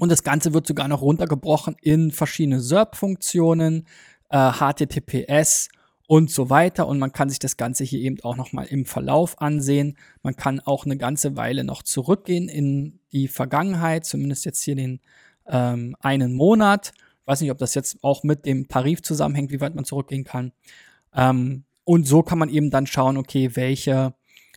Und 0.00 0.10
das 0.10 0.24
Ganze 0.24 0.54
wird 0.54 0.66
sogar 0.66 0.88
noch 0.88 1.02
runtergebrochen 1.02 1.76
in 1.80 2.10
verschiedene 2.10 2.60
SERP-Funktionen, 2.60 3.86
äh, 4.28 4.50
HTTPS 4.50 5.68
und 6.10 6.28
so 6.28 6.50
weiter. 6.50 6.88
Und 6.88 6.98
man 6.98 7.12
kann 7.12 7.28
sich 7.28 7.38
das 7.38 7.56
Ganze 7.56 7.84
hier 7.84 8.00
eben 8.00 8.18
auch 8.24 8.34
nochmal 8.34 8.66
im 8.66 8.84
Verlauf 8.84 9.40
ansehen. 9.40 9.96
Man 10.24 10.34
kann 10.34 10.58
auch 10.58 10.84
eine 10.84 10.96
ganze 10.96 11.36
Weile 11.36 11.62
noch 11.62 11.84
zurückgehen 11.84 12.48
in 12.48 12.98
die 13.12 13.28
Vergangenheit, 13.28 14.04
zumindest 14.04 14.44
jetzt 14.44 14.60
hier 14.60 14.74
den 14.74 14.98
ähm, 15.46 15.94
einen 16.00 16.34
Monat. 16.34 16.90
Weiß 17.26 17.40
nicht, 17.40 17.52
ob 17.52 17.58
das 17.58 17.76
jetzt 17.76 18.02
auch 18.02 18.24
mit 18.24 18.44
dem 18.44 18.66
Tarif 18.66 19.02
zusammenhängt, 19.02 19.52
wie 19.52 19.60
weit 19.60 19.76
man 19.76 19.84
zurückgehen 19.84 20.24
kann. 20.24 20.50
Ähm, 21.14 21.62
und 21.84 22.08
so 22.08 22.24
kann 22.24 22.40
man 22.40 22.48
eben 22.48 22.72
dann 22.72 22.88
schauen, 22.88 23.16
okay, 23.16 23.54
welche 23.54 24.12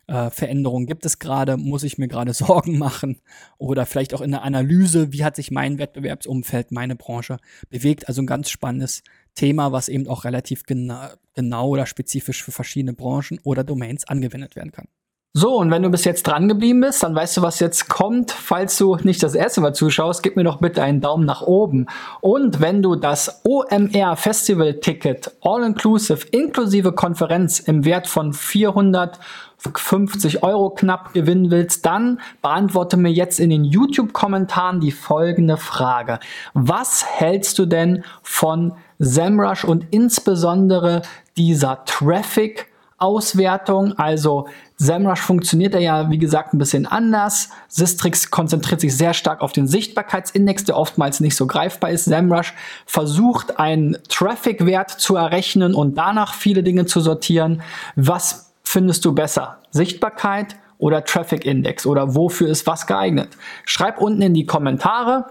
äh, 0.06 0.30
Veränderungen 0.30 0.86
gibt 0.86 1.04
es 1.06 1.18
gerade, 1.18 1.56
muss 1.56 1.82
ich 1.82 1.98
mir 1.98 2.08
gerade 2.08 2.32
Sorgen 2.34 2.78
machen 2.78 3.20
oder 3.58 3.86
vielleicht 3.86 4.14
auch 4.14 4.20
in 4.20 4.30
der 4.30 4.42
Analyse, 4.42 5.12
wie 5.12 5.24
hat 5.24 5.36
sich 5.36 5.50
mein 5.50 5.78
Wettbewerbsumfeld, 5.78 6.72
meine 6.72 6.96
Branche 6.96 7.38
bewegt. 7.70 8.08
Also 8.08 8.22
ein 8.22 8.26
ganz 8.26 8.50
spannendes 8.50 9.02
Thema, 9.34 9.72
was 9.72 9.88
eben 9.88 10.06
auch 10.06 10.24
relativ 10.24 10.64
gena 10.64 11.14
genau 11.34 11.68
oder 11.68 11.86
spezifisch 11.86 12.42
für 12.42 12.52
verschiedene 12.52 12.92
Branchen 12.92 13.40
oder 13.42 13.64
Domains 13.64 14.06
angewendet 14.06 14.56
werden 14.56 14.72
kann. 14.72 14.88
So, 15.36 15.58
und 15.58 15.68
wenn 15.72 15.82
du 15.82 15.90
bis 15.90 16.04
jetzt 16.04 16.28
dran 16.28 16.46
geblieben 16.46 16.80
bist, 16.80 17.02
dann 17.02 17.16
weißt 17.16 17.38
du, 17.38 17.42
was 17.42 17.58
jetzt 17.58 17.88
kommt. 17.88 18.30
Falls 18.30 18.78
du 18.78 18.94
nicht 19.02 19.20
das 19.20 19.34
erste 19.34 19.60
Mal 19.60 19.74
zuschaust, 19.74 20.22
gib 20.22 20.36
mir 20.36 20.44
doch 20.44 20.58
bitte 20.58 20.80
einen 20.80 21.00
Daumen 21.00 21.26
nach 21.26 21.42
oben. 21.42 21.86
Und 22.20 22.60
wenn 22.60 22.82
du 22.82 22.94
das 22.94 23.40
OMR 23.42 24.14
Festival 24.14 24.74
Ticket 24.74 25.32
All-Inclusive 25.42 26.24
inklusive 26.30 26.92
Konferenz 26.92 27.58
im 27.58 27.84
Wert 27.84 28.06
von 28.06 28.32
450 28.32 30.44
Euro 30.44 30.70
knapp 30.70 31.12
gewinnen 31.14 31.50
willst, 31.50 31.84
dann 31.84 32.20
beantworte 32.40 32.96
mir 32.96 33.10
jetzt 33.10 33.40
in 33.40 33.50
den 33.50 33.64
YouTube-Kommentaren 33.64 34.78
die 34.78 34.92
folgende 34.92 35.56
Frage. 35.56 36.20
Was 36.52 37.04
hältst 37.04 37.58
du 37.58 37.66
denn 37.66 38.04
von 38.22 38.74
SEMrush 39.00 39.64
und 39.64 39.86
insbesondere 39.90 41.02
dieser 41.36 41.84
Traffic 41.86 42.68
Auswertung. 43.04 43.92
Also 43.98 44.48
SEMrush 44.76 45.20
funktioniert 45.20 45.74
ja, 45.74 46.10
wie 46.10 46.18
gesagt, 46.18 46.52
ein 46.52 46.58
bisschen 46.58 46.86
anders. 46.86 47.50
Sistrix 47.68 48.30
konzentriert 48.30 48.80
sich 48.80 48.96
sehr 48.96 49.14
stark 49.14 49.40
auf 49.40 49.52
den 49.52 49.68
Sichtbarkeitsindex, 49.68 50.64
der 50.64 50.76
oftmals 50.76 51.20
nicht 51.20 51.36
so 51.36 51.46
greifbar 51.46 51.90
ist. 51.90 52.06
SEMrush 52.06 52.54
versucht, 52.86 53.58
einen 53.58 53.96
Traffic-Wert 54.08 54.90
zu 54.90 55.14
errechnen 55.16 55.74
und 55.74 55.96
danach 55.96 56.34
viele 56.34 56.62
Dinge 56.64 56.86
zu 56.86 57.00
sortieren. 57.00 57.62
Was 57.94 58.52
findest 58.64 59.04
du 59.04 59.14
besser? 59.14 59.58
Sichtbarkeit 59.70 60.56
oder 60.78 61.04
Traffic 61.04 61.44
Index? 61.44 61.86
Oder 61.86 62.16
wofür 62.16 62.48
ist 62.48 62.66
was 62.66 62.86
geeignet? 62.88 63.28
Schreib 63.64 64.00
unten 64.00 64.22
in 64.22 64.34
die 64.34 64.46
Kommentare. 64.46 65.26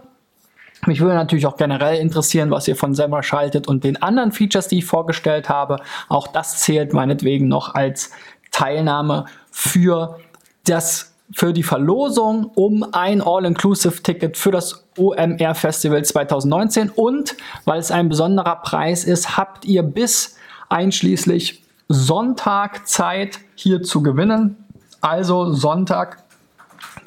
Mich 0.86 1.00
würde 1.00 1.16
natürlich 1.16 1.46
auch 1.46 1.58
generell 1.58 1.98
interessieren, 1.98 2.52
was 2.52 2.68
ihr 2.68 2.76
von 2.76 2.94
Semrush 2.94 3.32
haltet 3.32 3.68
und 3.68 3.84
den 3.84 4.02
anderen 4.02 4.32
Features, 4.32 4.68
die 4.68 4.80
ich 4.80 4.86
vorgestellt 4.86 5.50
habe. 5.50 5.78
Auch 6.10 6.28
das 6.28 6.60
zählt 6.60 6.94
meinetwegen 6.94 7.48
noch 7.48 7.74
als 7.76 8.12
Teilnahme 8.54 9.26
für 9.52 10.20
das 10.66 11.14
für 11.36 11.52
die 11.52 11.64
Verlosung 11.64 12.52
um 12.56 12.86
ein 12.92 13.22
All-Inclusive-Ticket 13.22 14.38
für 14.38 14.52
das 14.52 14.86
OMR 14.98 15.56
Festival 15.56 16.04
2019 16.06 16.90
und 16.90 17.36
weil 17.66 17.80
es 17.80 17.92
ein 17.92 18.08
besonderer 18.08 18.58
Preis 18.58 19.04
ist, 19.04 19.36
habt 19.36 19.66
ihr 19.66 19.84
bis 19.84 20.38
einschließlich 20.70 21.64
Sonntag 21.90 22.88
Zeit 22.88 23.40
hier 23.56 23.82
zu 23.82 24.04
gewinnen. 24.04 24.64
Also 25.02 25.54
Sonntag, 25.54 26.24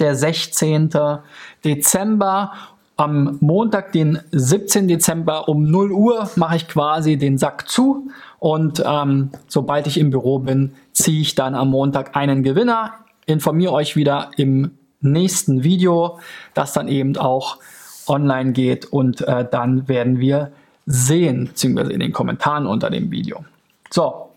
der 0.01 0.17
16. 0.17 0.91
Dezember 1.65 2.53
am 2.97 3.37
Montag, 3.41 3.93
den 3.93 4.19
17. 4.33 4.89
Dezember 4.89 5.49
um 5.49 5.71
0 5.71 5.93
Uhr 5.93 6.31
mache 6.37 6.57
ich 6.57 6.69
quasi 6.69 7.17
den 7.17 7.37
Sack 7.37 7.69
zu 7.69 8.11
und 8.39 8.83
ähm, 8.85 9.31
sobald 9.49 9.87
ich 9.87 9.99
im 9.99 10.11
Büro 10.11 10.39
bin, 10.39 10.73
ziehe 10.93 11.21
ich 11.21 11.35
dann 11.35 11.55
am 11.55 11.71
Montag 11.71 12.17
einen 12.17 12.43
Gewinner, 12.43 12.95
informiere 13.27 13.73
euch 13.73 13.97
wieder 13.97 14.31
im 14.37 14.73
nächsten 15.01 15.63
Video, 15.63 16.19
das 16.55 16.73
dann 16.73 16.89
eben 16.89 17.17
auch 17.19 17.59
online 18.07 18.53
geht 18.53 18.87
und 18.87 19.21
äh, 19.23 19.47
dann 19.51 19.89
werden 19.89 20.19
wir 20.19 20.53
sehen, 20.87 21.47
beziehungsweise 21.47 21.93
in 21.93 22.01
den 22.01 22.13
Kommentaren 22.13 22.67
unter 22.67 22.89
dem 22.89 23.11
Video. 23.11 23.45
So, 23.91 24.31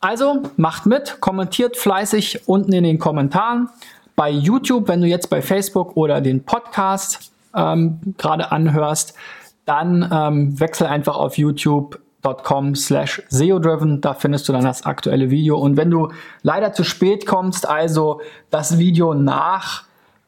also 0.00 0.42
macht 0.56 0.86
mit, 0.86 1.20
kommentiert 1.20 1.76
fleißig 1.76 2.46
unten 2.46 2.72
in 2.72 2.84
den 2.84 2.98
Kommentaren. 2.98 3.68
Bei 4.16 4.30
YouTube, 4.30 4.88
wenn 4.88 5.00
du 5.00 5.06
jetzt 5.06 5.30
bei 5.30 5.42
Facebook 5.42 5.96
oder 5.96 6.20
den 6.20 6.44
Podcast 6.44 7.29
ähm, 7.54 8.00
gerade 8.16 8.52
anhörst, 8.52 9.14
dann 9.64 10.08
ähm, 10.12 10.58
wechsel 10.58 10.86
einfach 10.86 11.16
auf 11.16 11.38
youtube.com 11.38 12.74
slash 12.74 13.22
SEO-driven, 13.28 14.00
da 14.00 14.14
findest 14.14 14.48
du 14.48 14.52
dann 14.52 14.64
das 14.64 14.84
aktuelle 14.84 15.30
Video. 15.30 15.58
Und 15.58 15.76
wenn 15.76 15.90
du 15.90 16.10
leider 16.42 16.72
zu 16.72 16.84
spät 16.84 17.26
kommst, 17.26 17.68
also 17.68 18.20
das 18.50 18.78
Video 18.78 19.14
nach 19.14 19.84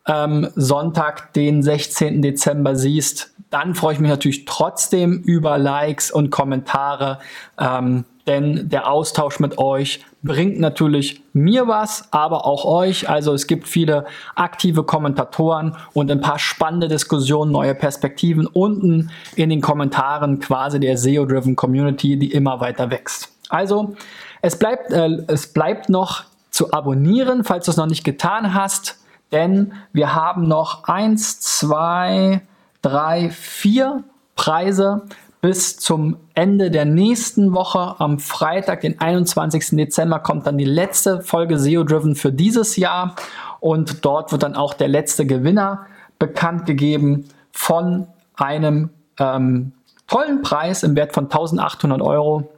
ähm, 0.07 0.49
Sonntag, 0.55 1.33
den 1.35 1.63
16. 1.63 2.23
Dezember 2.23 2.77
siehst, 2.77 3.35
dann 3.51 3.75
freue 3.75 3.95
ich 3.95 4.01
mich 4.01 4.11
natürlich 4.11 4.45
trotzdem 4.47 5.21
über 5.21 5.59
Likes 5.59 6.11
und 6.11 6.31
Kommentare. 6.31 7.19
Ähm, 7.59 8.05
denn 8.27 8.69
der 8.69 8.91
Austausch 8.91 9.41
mit 9.41 9.59
euch 9.59 10.05
bringt 10.23 10.61
natürlich 10.61 11.23
mir 11.33 11.67
was, 11.67 12.13
aber 12.13 12.47
auch 12.47 12.65
euch. 12.65 13.09
Also 13.09 13.35
es 13.35 13.47
gibt 13.47 13.67
viele 13.67 14.07
aktive 14.37 14.85
Kommentatoren 14.85 15.77
und 15.93 16.11
ein 16.11 16.21
paar 16.21 16.39
spannende 16.39 16.89
Diskussionen, 16.89 17.51
neue 17.51 17.75
Perspektiven 17.75 18.47
unten 18.47 19.11
in 19.35 19.51
den 19.51 19.61
Kommentaren 19.61 20.39
quasi 20.39 20.79
der 20.79 20.97
SEO-driven 20.97 21.57
Community, 21.57 22.17
die 22.17 22.31
immer 22.31 22.61
weiter 22.61 22.91
wächst. 22.91 23.33
Also 23.49 23.97
es 24.41 24.59
bleibt, 24.59 24.93
äh, 24.93 25.09
es 25.27 25.53
bleibt 25.53 25.89
noch 25.89 26.25
zu 26.51 26.73
abonnieren, 26.73 27.45
falls 27.45 27.65
du 27.65 27.71
es 27.73 27.77
noch 27.77 27.87
nicht 27.87 28.05
getan 28.05 28.55
hast, 28.55 28.99
denn 29.33 29.73
wir 29.93 30.15
haben 30.15 30.47
noch 30.47 30.85
eins, 30.85 31.41
zwei, 31.41 32.43
drei, 32.83 33.31
vier 33.31 34.05
Preise 34.37 35.03
bis 35.43 35.77
zum 35.77 36.17
Ende 36.35 36.71
der 36.71 36.85
nächsten 36.85 37.53
Woche. 37.53 37.97
Am 37.99 38.21
Freitag, 38.21 38.81
den 38.83 39.01
21. 39.01 39.71
Dezember, 39.73 40.21
kommt 40.21 40.47
dann 40.47 40.57
die 40.57 40.65
letzte 40.65 41.21
Folge 41.21 41.59
SEO 41.59 41.83
Driven 41.83 42.15
für 42.15 42.33
dieses 42.33 42.77
Jahr. 42.77 43.17
Und 43.59 44.05
dort 44.05 44.31
wird 44.33 44.45
dann 44.45 44.55
auch 44.55 44.73
der 44.73 44.89
letzte 44.89 45.27
Gewinner 45.27 45.87
bekannt 46.21 46.65
gegeben 46.65 47.29
von 47.51 48.07
einem 48.37 48.91
ähm, 49.19 49.73
tollen 50.07 50.43
Preis 50.43 50.85
im 50.85 50.95
Wert 50.95 51.13
von 51.13 51.25
1800 51.25 52.01
Euro. 52.01 52.49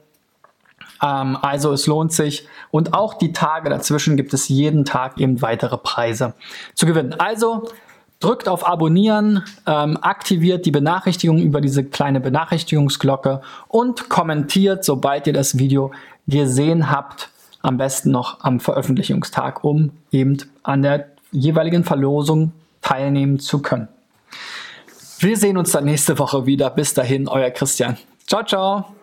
Ähm, 1.01 1.37
also 1.41 1.73
es 1.73 1.87
lohnt 1.87 2.13
sich. 2.13 2.47
Und 2.69 2.93
auch 2.93 3.15
die 3.15 3.33
Tage 3.33 3.71
dazwischen 3.71 4.15
gibt 4.15 4.31
es 4.35 4.47
jeden 4.47 4.85
Tag 4.85 5.19
eben 5.19 5.41
weitere 5.41 5.77
Preise 5.77 6.35
zu 6.75 6.85
gewinnen. 6.85 7.15
Also 7.17 7.67
drückt 8.19 8.47
auf 8.47 8.67
Abonnieren, 8.67 9.43
ähm, 9.67 9.97
aktiviert 10.01 10.65
die 10.65 10.71
Benachrichtigung 10.71 11.39
über 11.39 11.61
diese 11.61 11.83
kleine 11.83 12.19
Benachrichtigungsglocke 12.19 13.41
und 13.67 14.09
kommentiert, 14.09 14.83
sobald 14.83 15.27
ihr 15.27 15.33
das 15.33 15.57
Video 15.57 15.91
gesehen 16.27 16.91
habt. 16.91 17.29
Am 17.61 17.77
besten 17.77 18.11
noch 18.11 18.41
am 18.41 18.59
Veröffentlichungstag, 18.59 19.63
um 19.63 19.91
eben 20.11 20.37
an 20.63 20.81
der 20.81 21.07
jeweiligen 21.31 21.83
Verlosung 21.83 22.51
teilnehmen 22.81 23.39
zu 23.39 23.61
können. 23.61 23.87
Wir 25.19 25.37
sehen 25.37 25.57
uns 25.57 25.71
dann 25.71 25.85
nächste 25.85 26.19
Woche 26.19 26.45
wieder. 26.45 26.69
Bis 26.69 26.93
dahin, 26.93 27.27
euer 27.27 27.49
Christian. 27.49 27.97
Ciao, 28.27 28.43
ciao. 28.43 28.94